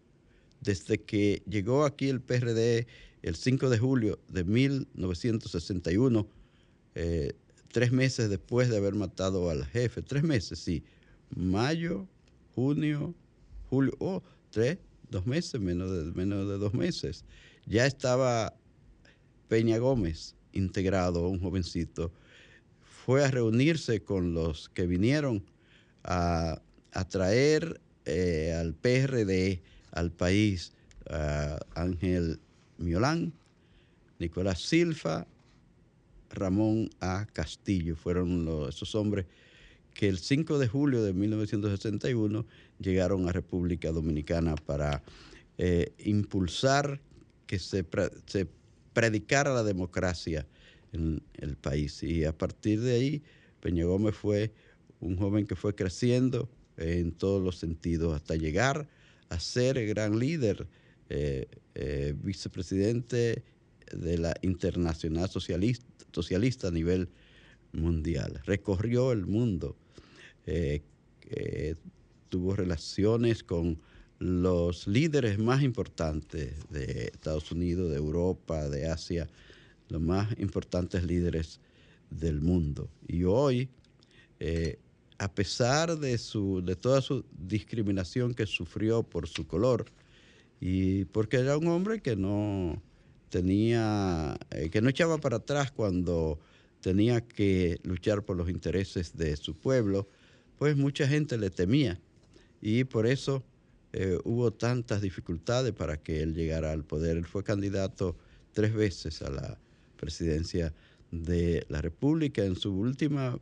desde 0.61 1.01
que 1.01 1.43
llegó 1.49 1.85
aquí 1.85 2.09
el 2.09 2.21
PRD 2.21 2.87
el 3.25 3.35
5 3.37 3.70
de 3.70 3.79
julio 3.79 4.20
de 4.29 4.45
1961, 4.45 6.29
eh, 6.95 7.33
tres 7.72 7.91
meses 7.91 8.29
después 8.29 8.68
de 8.68 8.77
haber 8.77 8.95
matado 8.95 9.49
al 9.49 9.64
jefe, 9.64 10.03
tres 10.03 10.22
meses, 10.22 10.59
sí, 10.59 10.85
mayo, 11.35 12.07
junio, 12.55 13.14
julio, 13.70 13.95
oh, 13.99 14.22
tres, 14.51 14.77
dos 15.09 15.25
meses, 15.27 15.59
menos 15.59 15.91
de, 15.91 16.12
menos 16.12 16.47
de 16.47 16.59
dos 16.59 16.75
meses, 16.75 17.25
ya 17.64 17.87
estaba 17.87 18.55
Peña 19.49 19.79
Gómez 19.79 20.35
integrado, 20.53 21.27
un 21.27 21.41
jovencito, 21.41 22.12
fue 23.07 23.25
a 23.25 23.31
reunirse 23.31 24.03
con 24.03 24.35
los 24.35 24.68
que 24.68 24.87
vinieron 24.87 25.43
a, 26.03 26.61
traer 27.09 27.81
eh, 28.05 28.55
al 28.55 28.75
PRD, 28.75 29.62
al 29.93 30.12
país, 30.12 30.75
a 31.09 31.59
Ángel 31.75 32.39
Miolán, 32.79 33.33
Nicolás 34.18 34.62
Silva, 34.62 35.27
Ramón 36.31 36.91
A. 37.01 37.27
Castillo. 37.33 37.97
Fueron 37.97 38.49
esos 38.68 38.95
hombres 38.95 39.27
que 39.95 40.09
el 40.09 40.18
5 40.18 40.59
de 40.59 40.68
julio 40.68 41.03
de 41.03 41.12
1961 41.12 42.45
llegaron 42.81 43.29
a 43.29 43.33
República 43.33 43.93
Dominicana 43.93 44.57
para 44.57 45.03
eh, 45.57 45.93
impulsar 45.99 47.01
que 47.47 47.59
se, 47.59 47.85
predicara 48.93 49.55
la 49.55 49.62
democracia 49.62 50.47
en 50.93 51.22
el 51.35 51.57
país. 51.57 52.03
Y 52.03 52.25
a 52.25 52.37
partir 52.37 52.81
de 52.81 52.95
ahí, 52.95 53.22
Peña 53.61 53.85
Gómez 53.85 54.14
fue 54.14 54.53
un 55.01 55.16
joven 55.16 55.47
que 55.47 55.57
fue 55.57 55.75
creciendo 55.75 56.49
en 56.77 57.12
todos 57.12 57.43
los 57.43 57.59
sentidos 57.59 58.14
hasta 58.14 58.35
llegar 58.37 58.89
a 59.29 59.39
ser 59.39 59.79
el 59.79 59.89
gran 59.89 60.18
líder, 60.18 60.66
eh, 61.11 61.47
eh, 61.75 62.15
vicepresidente 62.17 63.45
de 63.93 64.19
la 64.19 64.35
Internacional 64.41 65.29
Socialista 65.29 66.69
a 66.69 66.71
nivel 66.71 67.11
mundial. 67.73 68.41
Recorrió 68.47 69.13
el 69.13 69.27
mundo, 69.27 69.77
eh, 70.47 70.83
tuvo 72.31 72.57
relaciones 72.57 73.45
con 73.45 73.79
los 74.19 74.87
líderes 74.87 75.39
más 75.39 75.63
importantes 75.63 76.55
de 76.71 77.11
Estados 77.13 77.53
Unidos, 77.53 77.91
de 77.91 77.97
Europa, 77.97 78.69
de 78.71 78.87
Asia, 78.87 79.29
los 79.91 80.01
más 80.01 80.35
importantes 80.39 81.05
líderes 81.05 81.61
del 82.09 82.41
mundo. 82.41 82.89
Y 83.07 83.25
hoy, 83.25 83.69
a 85.19 85.35
pesar 85.35 85.99
de, 85.99 86.17
su, 86.17 86.63
de 86.65 86.77
toda 86.77 87.03
su 87.03 87.25
discriminación 87.37 88.33
que 88.35 88.47
sufrió 88.47 89.03
por 89.03 89.29
su 89.29 89.47
color, 89.47 89.85
y 90.61 91.05
porque 91.07 91.39
era 91.39 91.57
un 91.59 91.69
hombre 91.69 92.01
que 92.01 92.17
no 92.17 92.83
tenía, 93.31 94.37
eh, 94.51 94.71
que 94.71 94.81
no 94.81 94.89
echaba 94.89 95.19
para 95.19 95.37
atrás 95.37 95.73
cuando 95.73 96.39
tenía 96.81 97.21
que 97.23 97.81
luchar 97.83 98.23
por 98.23 98.37
los 98.37 98.49
intereses 98.49 99.17
de 99.17 99.37
su 99.37 99.55
pueblo, 99.55 100.09
pues 100.59 100.77
mucha 100.77 101.09
gente 101.09 101.39
le 101.39 101.51
temía 101.51 102.01
y 102.61 102.85
por 102.85 103.07
eso 103.07 103.45
eh, 103.93 104.19
hubo 104.25 104.53
tantas 104.53 105.03
dificultades 105.03 105.73
para 105.73 105.97
que 105.97 106.23
él 106.23 106.35
llegara 106.35 106.73
al 106.73 106.85
poder. 106.85 107.17
Él 107.17 107.27
fue 107.27 107.45
candidato 107.45 108.17
tres 108.53 108.75
veces 108.75 109.23
a 109.23 109.31
la 109.31 109.59
presidencia 109.97 110.73
de 111.11 111.65
la 111.69 111.81
República. 111.81 112.45
En 112.45 112.57
su 112.57 112.75
última, 112.75 113.39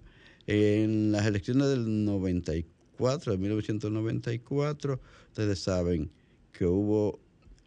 en 0.46 1.12
las 1.12 1.24
elecciones 1.26 1.68
del 1.68 2.04
94, 2.04 3.32
de 3.32 3.38
1994, 3.38 5.00
ustedes 5.28 5.58
saben 5.58 6.10
que 6.52 6.66
hubo 6.66 7.18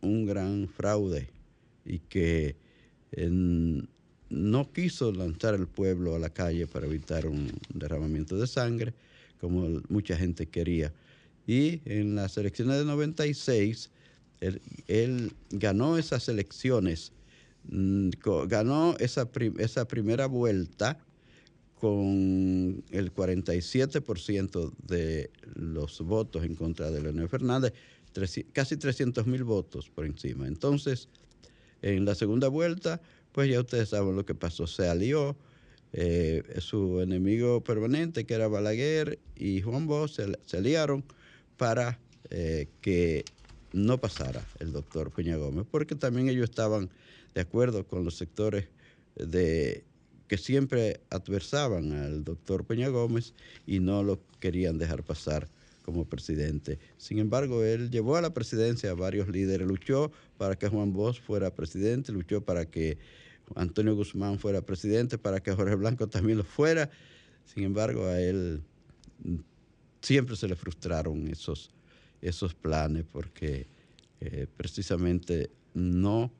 un 0.01 0.25
gran 0.25 0.67
fraude 0.67 1.29
y 1.85 1.99
que 1.99 2.55
no 4.29 4.71
quiso 4.73 5.11
lanzar 5.11 5.53
al 5.53 5.67
pueblo 5.67 6.15
a 6.15 6.19
la 6.19 6.29
calle 6.29 6.67
para 6.67 6.85
evitar 6.85 7.27
un 7.27 7.51
derramamiento 7.73 8.37
de 8.37 8.47
sangre, 8.47 8.93
como 9.39 9.81
mucha 9.89 10.17
gente 10.17 10.47
quería. 10.47 10.93
Y 11.47 11.81
en 11.85 12.15
las 12.15 12.37
elecciones 12.37 12.77
de 12.77 12.85
96, 12.85 13.91
él, 14.87 15.31
ganó 15.51 15.97
esas 15.97 16.27
elecciones, 16.27 17.11
mm, 17.69 18.09
ganó 18.47 18.95
esa, 18.99 19.29
esa 19.59 19.87
primera 19.87 20.25
vuelta 20.25 20.99
con 21.79 22.83
el 22.89 23.13
47% 23.13 24.73
de 24.87 25.29
los 25.53 26.01
votos 26.01 26.43
en 26.43 26.55
contra 26.55 26.89
de 26.89 27.01
Leonel 27.01 27.29
Fernández, 27.29 27.73
casi 28.53 28.77
300 28.77 29.25
mil 29.27 29.43
votos 29.43 29.89
por 29.89 30.05
encima. 30.05 30.47
Entonces, 30.47 31.09
en 31.81 32.05
la 32.05 32.15
segunda 32.15 32.47
vuelta 32.47 33.01
pues 33.35 33.49
ya 33.49 33.59
ustedes 33.59 33.89
saben 33.89 34.15
lo 34.15 34.25
que 34.25 34.33
pasó. 34.33 34.65
Se 34.65 34.87
alió 34.87 35.35
eh, 35.91 36.41
su 36.59 37.01
enemigo 37.01 37.61
permanente, 37.61 38.25
que 38.25 38.33
era 38.33 38.47
Balaguer, 38.47 39.19
y 39.35 39.59
Juan 39.59 39.87
Bosch, 39.87 40.21
se, 40.45 40.57
aliaron 40.57 41.03
para 41.57 41.99
eh, 42.29 42.69
que 42.79 43.25
no 43.73 43.99
pasara 43.99 44.41
el 44.59 44.71
doctor 44.71 45.11
Peña 45.11 45.35
Gómez, 45.35 45.65
porque 45.69 45.95
también 45.95 46.29
ellos 46.29 46.49
estaban 46.49 46.89
de 47.33 47.41
acuerdo 47.41 47.85
con 47.85 48.05
los 48.05 48.15
sectores 48.15 48.69
de 49.17 49.83
que 50.29 50.37
siempre 50.37 51.01
adversaban 51.09 51.91
al 51.91 52.23
doctor 52.23 52.63
Peña 52.63 52.87
Gómez 52.87 53.33
y 53.67 53.81
no 53.81 54.01
lo 54.01 54.21
querían 54.39 54.77
dejar 54.77 55.03
pasar 55.03 55.49
como 55.85 56.03
presidente. 56.05 56.79
Sin 56.97 57.19
embargo, 57.19 57.63
él 57.63 57.91
llevó 57.91 58.15
a 58.15 58.21
la 58.21 58.33
presidencia 58.33 58.89
a 58.89 58.95
varios 58.95 59.29
líderes, 59.29 59.67
luchó 59.67 60.11
para 60.35 60.57
que 60.57 60.67
Juan 60.67 60.91
Bosch 60.93 61.21
fuera 61.21 61.53
presidente, 61.53 62.11
luchó 62.11 62.43
para 62.43 62.65
que 62.65 62.97
Antonio 63.53 63.95
Guzmán 63.95 64.39
fuera 64.39 64.63
presidente, 64.63 65.19
para 65.19 65.41
que 65.41 65.51
Jorge 65.51 65.75
Blanco 65.75 66.07
también 66.07 66.39
lo 66.39 66.43
fuera. 66.43 66.89
Sin 67.45 67.63
embargo, 67.63 68.05
a 68.07 68.19
él 68.19 68.63
siempre 70.01 70.35
se 70.35 70.47
le 70.47 70.55
frustraron 70.55 71.27
esos, 71.27 71.69
esos 72.19 72.55
planes 72.55 73.05
porque 73.11 73.67
eh, 74.21 74.47
precisamente 74.57 75.51
no, 75.75 76.31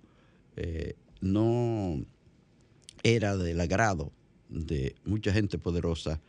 eh, 0.56 0.96
no 1.22 2.04
era 3.04 3.38
del 3.38 3.62
agrado 3.62 4.12
de 4.50 4.96
mucha 5.06 5.32
gente 5.32 5.60
poderosa 5.60 6.20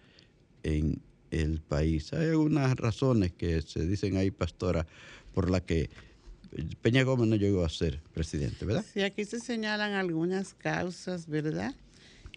en 0.62 1.01
el 1.31 1.61
país. 1.61 2.12
Hay 2.12 2.29
algunas 2.29 2.77
razones 2.77 3.33
que 3.33 3.62
se 3.62 3.87
dicen 3.87 4.16
ahí, 4.16 4.31
pastora, 4.31 4.87
por 5.35 5.51
la 5.51 5.61
que 5.61 5.91
Peña 6.81 7.03
Gómez 7.03 7.29
no 7.29 7.37
llegó 7.37 7.64
a 7.64 7.68
ser 7.68 8.01
presidente, 8.14 8.64
¿verdad? 8.64 8.85
Sí, 8.93 9.03
aquí 9.03 9.24
se 9.24 9.41
señalan 9.41 9.93
algunas 9.93 10.55
causas, 10.55 11.27
¿verdad? 11.27 11.74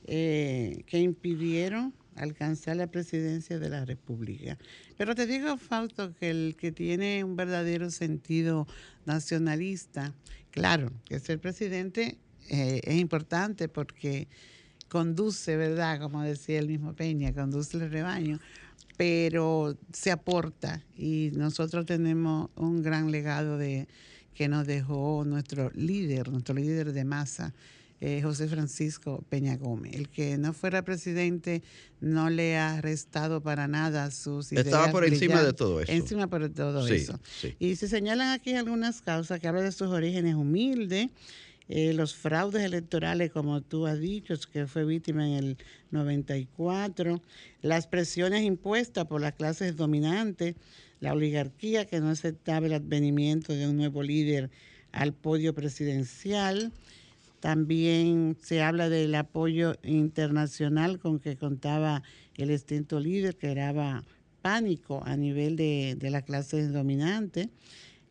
Eh, 0.05 0.83
que 0.87 0.99
impidieron 0.99 1.93
alcanzar 2.15 2.75
la 2.75 2.87
presidencia 2.87 3.59
de 3.59 3.69
la 3.69 3.85
República. 3.85 4.57
Pero 4.97 5.15
te 5.15 5.25
digo, 5.25 5.57
Fausto, 5.57 6.13
que 6.15 6.29
el 6.29 6.55
que 6.57 6.71
tiene 6.71 7.23
un 7.23 7.35
verdadero 7.35 7.89
sentido 7.91 8.67
nacionalista, 9.05 10.13
claro, 10.51 10.91
que 11.05 11.19
ser 11.19 11.39
presidente 11.39 12.17
eh, 12.49 12.81
es 12.83 12.95
importante 12.95 13.69
porque 13.69 14.27
conduce, 14.89 15.55
¿verdad? 15.55 16.01
Como 16.01 16.21
decía 16.23 16.59
el 16.59 16.67
mismo 16.67 16.93
Peña, 16.93 17.33
conduce 17.33 17.77
el 17.77 17.89
rebaño, 17.89 18.39
pero 18.99 19.77
se 19.93 20.11
aporta 20.11 20.83
y 20.97 21.29
nosotros 21.31 21.85
tenemos 21.85 22.49
un 22.57 22.83
gran 22.83 23.11
legado 23.11 23.57
de 23.57 23.87
que 24.33 24.49
nos 24.49 24.67
dejó 24.67 25.23
nuestro 25.25 25.71
líder, 25.73 26.27
nuestro 26.27 26.53
líder 26.53 26.91
de 26.91 27.05
masa, 27.05 27.53
eh, 28.01 28.19
José 28.21 28.49
Francisco 28.49 29.23
Peña 29.29 29.55
Gómez. 29.55 29.95
El 29.95 30.09
que 30.09 30.37
no 30.37 30.51
fuera 30.51 30.83
presidente 30.83 31.63
no 32.01 32.29
le 32.29 32.57
ha 32.57 32.81
restado 32.81 33.41
para 33.41 33.69
nada 33.69 34.11
sus 34.11 34.51
ideas. 34.51 34.65
Estaba 34.65 34.91
por 34.91 35.05
encima 35.05 35.43
de 35.43 35.53
todo 35.53 35.79
eso. 35.79 35.93
Encima 35.93 36.27
por 36.27 36.49
todo 36.49 36.85
eso. 36.85 37.17
Y 37.57 37.77
se 37.77 37.87
señalan 37.87 38.33
aquí 38.33 38.53
algunas 38.53 39.01
causas 39.01 39.39
que 39.39 39.47
hablan 39.47 39.63
de 39.63 39.71
sus 39.71 39.87
orígenes 39.87 40.35
humildes 40.35 41.07
eh, 41.71 41.93
los 41.93 42.15
fraudes 42.15 42.63
electorales, 42.63 43.31
como 43.31 43.61
tú 43.61 43.85
has 43.85 43.99
dicho, 43.99 44.33
que 44.51 44.65
fue 44.65 44.85
víctima 44.85 45.27
en 45.27 45.33
el 45.35 45.57
94, 45.91 47.21
las 47.61 47.85
presiones 47.85 48.41
impuestas 48.41 49.05
por 49.05 49.21
las 49.21 49.33
clases 49.33 49.75
dominantes, 49.75 50.55
la 50.99 51.13
oligarquía 51.13 51.85
que 51.85 51.99
no 51.99 52.09
aceptaba 52.09 52.65
el 52.65 52.73
advenimiento 52.73 53.53
de 53.53 53.67
un 53.67 53.77
nuevo 53.77 54.01
líder 54.01 54.49
al 54.91 55.13
podio 55.13 55.53
presidencial. 55.53 56.73
También 57.39 58.35
se 58.41 58.63
habla 58.63 58.89
del 58.89 59.13
apoyo 59.13 59.75
internacional 59.83 60.97
con 60.97 61.19
que 61.19 61.37
contaba 61.37 62.01
el 62.35 62.49
extinto 62.49 62.99
líder, 62.99 63.35
que 63.35 63.51
era 63.51 64.03
pánico 64.41 65.03
a 65.05 65.15
nivel 65.15 65.55
de, 65.55 65.95
de 65.99 66.09
la 66.09 66.23
clase 66.23 66.67
dominante. 66.67 67.49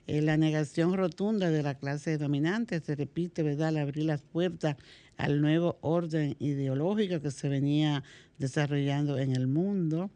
Eh, 0.08 0.22
la 0.22 0.38
negación 0.38 0.94
rotunda 0.94 1.50
de 1.50 1.62
la 1.62 1.74
clase 1.74 2.16
dominante 2.16 2.80
se 2.80 2.96
repite, 2.96 3.42
¿verdad?, 3.42 3.68
al 3.68 3.76
abrir 3.76 4.06
las 4.06 4.22
puertas 4.22 4.76
al 5.18 5.42
nuevo 5.42 5.76
orden 5.82 6.34
ideológico 6.38 7.20
que 7.20 7.30
se 7.30 7.50
venía 7.50 8.02
desarrollando 8.38 9.18
en 9.18 9.36
el 9.36 9.46
mundo. 9.46 10.10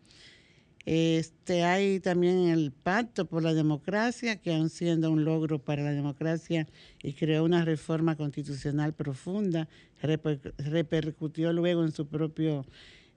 Este, 0.87 1.65
hay 1.65 2.01
también 2.01 2.49
el 2.49 2.73
pacto 2.73 3.27
por 3.27 3.43
la 3.43 3.53
democracia, 3.53 4.37
que 4.37 4.55
aún 4.55 4.71
siendo 4.71 5.11
un 5.11 5.27
logro 5.27 5.59
para 5.59 5.83
la 5.83 5.93
democracia 5.93 6.67
y 7.03 7.13
creó 7.13 7.45
una 7.45 7.63
reforma 7.63 8.17
constitucional 8.17 8.95
profunda, 8.95 9.69
repercutió 10.01 11.53
luego 11.53 11.85
en 11.85 11.93
su 11.93 12.07
propio, 12.07 12.65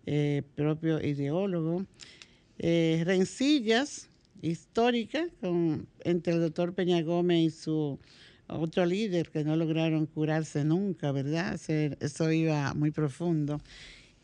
eh, 0.05 0.43
propio 0.55 1.01
ideólogo. 1.01 1.85
Eh, 2.59 3.01
rencillas 3.05 4.09
histórica 4.41 5.27
entre 6.03 6.33
el 6.33 6.41
doctor 6.41 6.73
Peña 6.73 7.01
Gómez 7.01 7.39
y 7.39 7.49
su 7.49 7.99
otro 8.47 8.85
líder 8.85 9.29
que 9.29 9.43
no 9.43 9.55
lograron 9.55 10.05
curarse 10.05 10.63
nunca, 10.63 11.11
¿verdad? 11.11 11.59
Eso 11.67 12.31
iba 12.31 12.73
muy 12.73 12.91
profundo. 12.91 13.59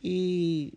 Y 0.01 0.74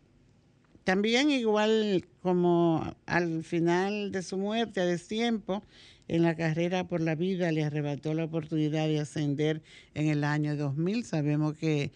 también 0.84 1.30
igual 1.30 2.04
como 2.22 2.94
al 3.06 3.44
final 3.44 4.12
de 4.12 4.22
su 4.22 4.38
muerte, 4.38 4.80
a 4.80 4.86
destiempo, 4.86 5.62
en 6.08 6.22
la 6.22 6.36
carrera 6.36 6.86
por 6.86 7.00
la 7.00 7.14
vida 7.14 7.50
le 7.52 7.64
arrebató 7.64 8.12
la 8.12 8.24
oportunidad 8.24 8.86
de 8.86 9.00
ascender 9.00 9.62
en 9.94 10.08
el 10.08 10.24
año 10.24 10.56
2000. 10.56 11.04
Sabemos 11.04 11.54
que 11.56 11.92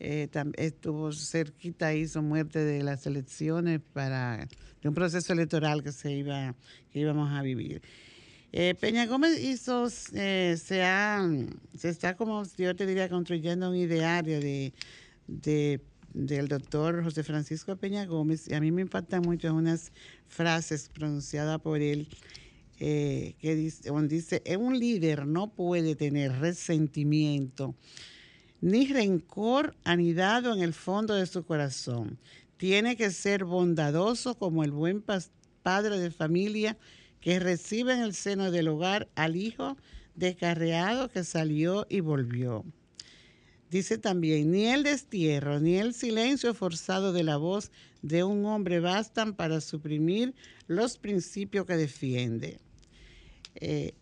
eh, 0.00 0.28
estuvo 0.56 1.12
cerquita 1.12 1.90
su 2.06 2.20
muerte 2.22 2.58
de 2.58 2.82
las 2.82 3.06
elecciones 3.06 3.80
para 3.92 4.48
de 4.82 4.88
un 4.88 4.94
proceso 4.94 5.32
electoral 5.32 5.82
que 5.82 5.92
se 5.92 6.12
iba 6.12 6.54
que 6.90 7.00
íbamos 7.00 7.30
a 7.32 7.42
vivir. 7.42 7.80
Eh, 8.52 8.74
Peña 8.78 9.06
Gómez 9.06 9.42
hizo, 9.42 9.88
eh, 10.12 10.56
se, 10.62 10.82
ha, 10.82 11.28
se 11.76 11.88
está 11.88 12.16
como 12.16 12.42
yo 12.56 12.76
te 12.76 12.86
diría 12.86 13.08
construyendo 13.08 13.70
un 13.70 13.76
ideario 13.76 14.40
de, 14.40 14.72
de 15.26 15.80
del 16.12 16.46
doctor 16.46 17.02
José 17.02 17.24
Francisco 17.24 17.74
Peña 17.76 18.04
Gómez, 18.06 18.46
y 18.48 18.54
a 18.54 18.60
mí 18.60 18.70
me 18.70 18.82
impactan 18.82 19.22
mucho 19.22 19.52
unas 19.52 19.90
frases 20.28 20.88
pronunciadas 20.88 21.60
por 21.60 21.80
él, 21.80 22.06
que 22.78 23.34
dice, 23.56 23.88
donde 23.88 24.14
dice, 24.16 24.42
un 24.56 24.78
líder 24.78 25.26
no 25.26 25.52
puede 25.52 25.96
tener 25.96 26.38
resentimiento 26.38 27.74
ni 28.64 28.86
rencor 28.86 29.76
anidado 29.84 30.54
en 30.54 30.62
el 30.62 30.72
fondo 30.72 31.14
de 31.14 31.26
su 31.26 31.44
corazón. 31.44 32.18
Tiene 32.56 32.96
que 32.96 33.10
ser 33.10 33.44
bondadoso 33.44 34.38
como 34.38 34.64
el 34.64 34.70
buen 34.70 35.04
padre 35.62 35.98
de 35.98 36.10
familia 36.10 36.78
que 37.20 37.38
recibe 37.40 37.92
en 37.92 38.00
el 38.00 38.14
seno 38.14 38.50
del 38.50 38.68
hogar 38.68 39.06
al 39.16 39.36
hijo 39.36 39.76
descarreado 40.14 41.10
que 41.10 41.24
salió 41.24 41.86
y 41.90 42.00
volvió. 42.00 42.64
Dice 43.70 43.98
también, 43.98 44.52
ni 44.52 44.64
el 44.68 44.82
destierro 44.82 45.60
ni 45.60 45.76
el 45.76 45.92
silencio 45.92 46.54
forzado 46.54 47.12
de 47.12 47.22
la 47.22 47.36
voz 47.36 47.70
de 48.00 48.24
un 48.24 48.46
hombre 48.46 48.80
bastan 48.80 49.34
para 49.34 49.60
suprimir 49.60 50.34
los 50.68 50.96
principios 50.96 51.66
que 51.66 51.76
defiende. 51.76 52.60
Eh, 53.56 53.92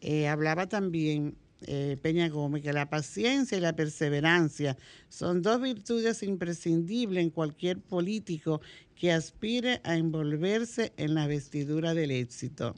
eh, 0.00 0.26
hablaba 0.26 0.68
también 0.68 1.36
eh, 1.62 1.96
Peña 2.00 2.28
Gómez 2.28 2.62
que 2.62 2.72
la 2.72 2.88
paciencia 2.88 3.58
y 3.58 3.60
la 3.60 3.74
perseverancia 3.74 4.76
son 5.08 5.42
dos 5.42 5.60
virtudes 5.60 6.22
imprescindibles 6.22 7.22
en 7.22 7.30
cualquier 7.30 7.80
político 7.80 8.60
que 8.94 9.12
aspire 9.12 9.80
a 9.84 9.96
envolverse 9.96 10.92
en 10.96 11.14
la 11.14 11.26
vestidura 11.26 11.94
del 11.94 12.10
éxito. 12.10 12.74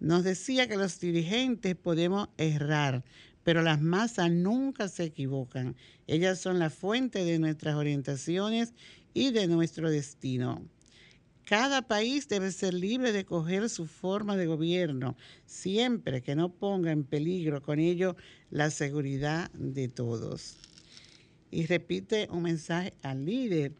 Nos 0.00 0.24
decía 0.24 0.68
que 0.68 0.76
los 0.76 0.98
dirigentes 0.98 1.76
podemos 1.76 2.28
errar, 2.36 3.04
pero 3.44 3.62
las 3.62 3.80
masas 3.80 4.30
nunca 4.30 4.88
se 4.88 5.04
equivocan. 5.04 5.76
Ellas 6.06 6.40
son 6.40 6.58
la 6.58 6.70
fuente 6.70 7.24
de 7.24 7.38
nuestras 7.38 7.76
orientaciones 7.76 8.74
y 9.14 9.30
de 9.30 9.46
nuestro 9.46 9.90
destino. 9.90 10.62
Cada 11.44 11.82
país 11.82 12.28
debe 12.28 12.52
ser 12.52 12.72
libre 12.72 13.12
de 13.12 13.24
coger 13.24 13.68
su 13.68 13.86
forma 13.86 14.36
de 14.36 14.46
gobierno, 14.46 15.16
siempre 15.44 16.22
que 16.22 16.36
no 16.36 16.50
ponga 16.50 16.92
en 16.92 17.02
peligro 17.02 17.60
con 17.62 17.80
ello 17.80 18.16
la 18.50 18.70
seguridad 18.70 19.50
de 19.52 19.88
todos. 19.88 20.56
Y 21.50 21.66
repite 21.66 22.28
un 22.30 22.44
mensaje 22.44 22.94
al 23.02 23.26
líder. 23.26 23.72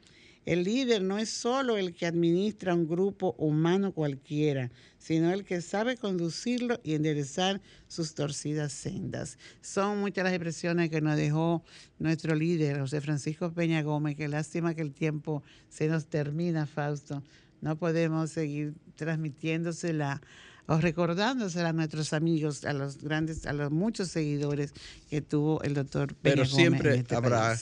El 0.44 0.64
líder 0.64 1.02
no 1.02 1.18
es 1.18 1.30
solo 1.30 1.76
el 1.76 1.94
que 1.94 2.04
administra 2.04 2.74
un 2.74 2.88
grupo 2.88 3.36
humano 3.38 3.92
cualquiera, 3.92 4.72
sino 4.98 5.32
el 5.32 5.44
que 5.44 5.60
sabe 5.60 5.96
conducirlo 5.96 6.80
y 6.82 6.94
enderezar 6.94 7.60
sus 7.86 8.14
torcidas 8.14 8.72
sendas. 8.72 9.38
Son 9.60 10.00
muchas 10.00 10.24
las 10.24 10.32
expresiones 10.32 10.90
que 10.90 11.00
nos 11.00 11.16
dejó 11.16 11.62
nuestro 12.00 12.34
líder, 12.34 12.80
José 12.80 13.00
Francisco 13.00 13.52
Peña 13.52 13.82
Gómez. 13.82 14.16
Qué 14.16 14.26
lástima 14.26 14.74
que 14.74 14.82
el 14.82 14.92
tiempo 14.92 15.44
se 15.68 15.86
nos 15.86 16.06
termina, 16.06 16.66
Fausto. 16.66 17.22
No 17.62 17.76
podemos 17.76 18.30
seguir 18.30 18.74
transmitiéndosela 18.96 20.20
o 20.66 20.78
recordándosela 20.78 21.70
a 21.70 21.72
nuestros 21.72 22.12
amigos, 22.12 22.64
a 22.64 22.72
los 22.72 22.98
grandes, 22.98 23.46
a 23.46 23.52
los 23.52 23.70
muchos 23.70 24.08
seguidores 24.08 24.74
que 25.08 25.22
tuvo 25.22 25.62
el 25.62 25.74
doctor 25.74 26.14
Peña 26.14 26.34
Pero 26.34 26.44
siempre 26.44 26.96
este 26.96 27.14
habrá 27.14 27.56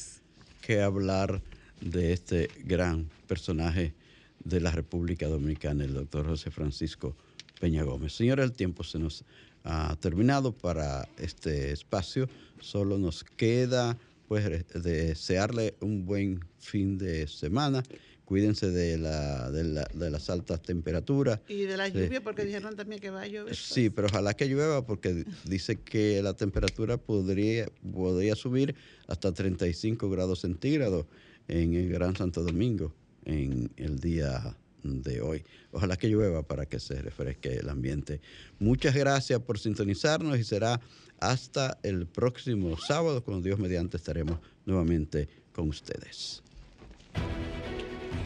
que 0.62 0.80
hablar 0.80 1.42
de 1.80 2.14
este 2.14 2.48
gran 2.64 3.10
personaje 3.26 3.94
de 4.44 4.60
la 4.60 4.70
República 4.70 5.28
Dominicana, 5.28 5.84
el 5.84 5.94
doctor 5.94 6.26
José 6.26 6.50
Francisco 6.50 7.14
Peña 7.60 7.82
Gómez. 7.82 8.14
Señora, 8.14 8.42
el 8.42 8.52
tiempo 8.52 8.84
se 8.84 8.98
nos 8.98 9.24
ha 9.64 9.96
terminado 9.96 10.52
para 10.52 11.06
este 11.18 11.72
espacio. 11.72 12.26
Solo 12.58 12.96
nos 12.96 13.22
queda 13.22 13.98
pues 14.28 14.66
desearle 14.72 15.74
un 15.80 16.06
buen 16.06 16.40
fin 16.58 16.96
de 16.96 17.26
semana 17.26 17.82
cuídense 18.30 18.70
de, 18.70 18.96
la, 18.96 19.50
de, 19.50 19.64
la, 19.64 19.90
de, 19.92 20.08
las 20.08 20.30
altas 20.30 20.62
temperaturas. 20.62 21.40
Y 21.48 21.62
de 21.62 21.76
la 21.76 21.88
lluvia, 21.88 22.20
porque 22.20 22.44
dijeron 22.44 22.76
también 22.76 23.00
que 23.00 23.10
va 23.10 23.22
a 23.22 23.26
llover. 23.26 23.56
Sí, 23.56 23.90
pero 23.90 24.06
ojalá 24.06 24.34
que 24.34 24.46
llueva, 24.46 24.86
porque 24.86 25.24
dice 25.46 25.80
que 25.80 26.22
la 26.22 26.34
temperatura 26.34 26.96
podría, 26.96 27.66
podría 27.92 28.36
subir 28.36 28.76
hasta 29.08 29.32
35 29.32 30.08
grados 30.08 30.42
centígrados 30.42 31.06
en 31.48 31.74
el 31.74 31.88
Gran 31.88 32.14
Santo 32.14 32.44
Domingo 32.44 32.94
en 33.24 33.68
el 33.76 33.98
día 33.98 34.56
de 34.84 35.20
hoy. 35.22 35.42
Ojalá 35.72 35.96
que 35.96 36.06
llueva 36.06 36.44
para 36.44 36.66
que 36.66 36.78
se 36.78 37.02
refresque 37.02 37.56
el 37.56 37.68
ambiente. 37.68 38.20
Muchas 38.60 38.94
gracias 38.94 39.40
por 39.40 39.58
sintonizarnos 39.58 40.38
y 40.38 40.44
será 40.44 40.80
hasta 41.18 41.78
el 41.82 42.06
próximo 42.06 42.78
sábado, 42.78 43.24
cuando 43.24 43.42
Dios 43.42 43.58
mediante 43.58 43.96
estaremos 43.96 44.38
nuevamente 44.66 45.28
con 45.52 45.68
ustedes. 45.68 46.44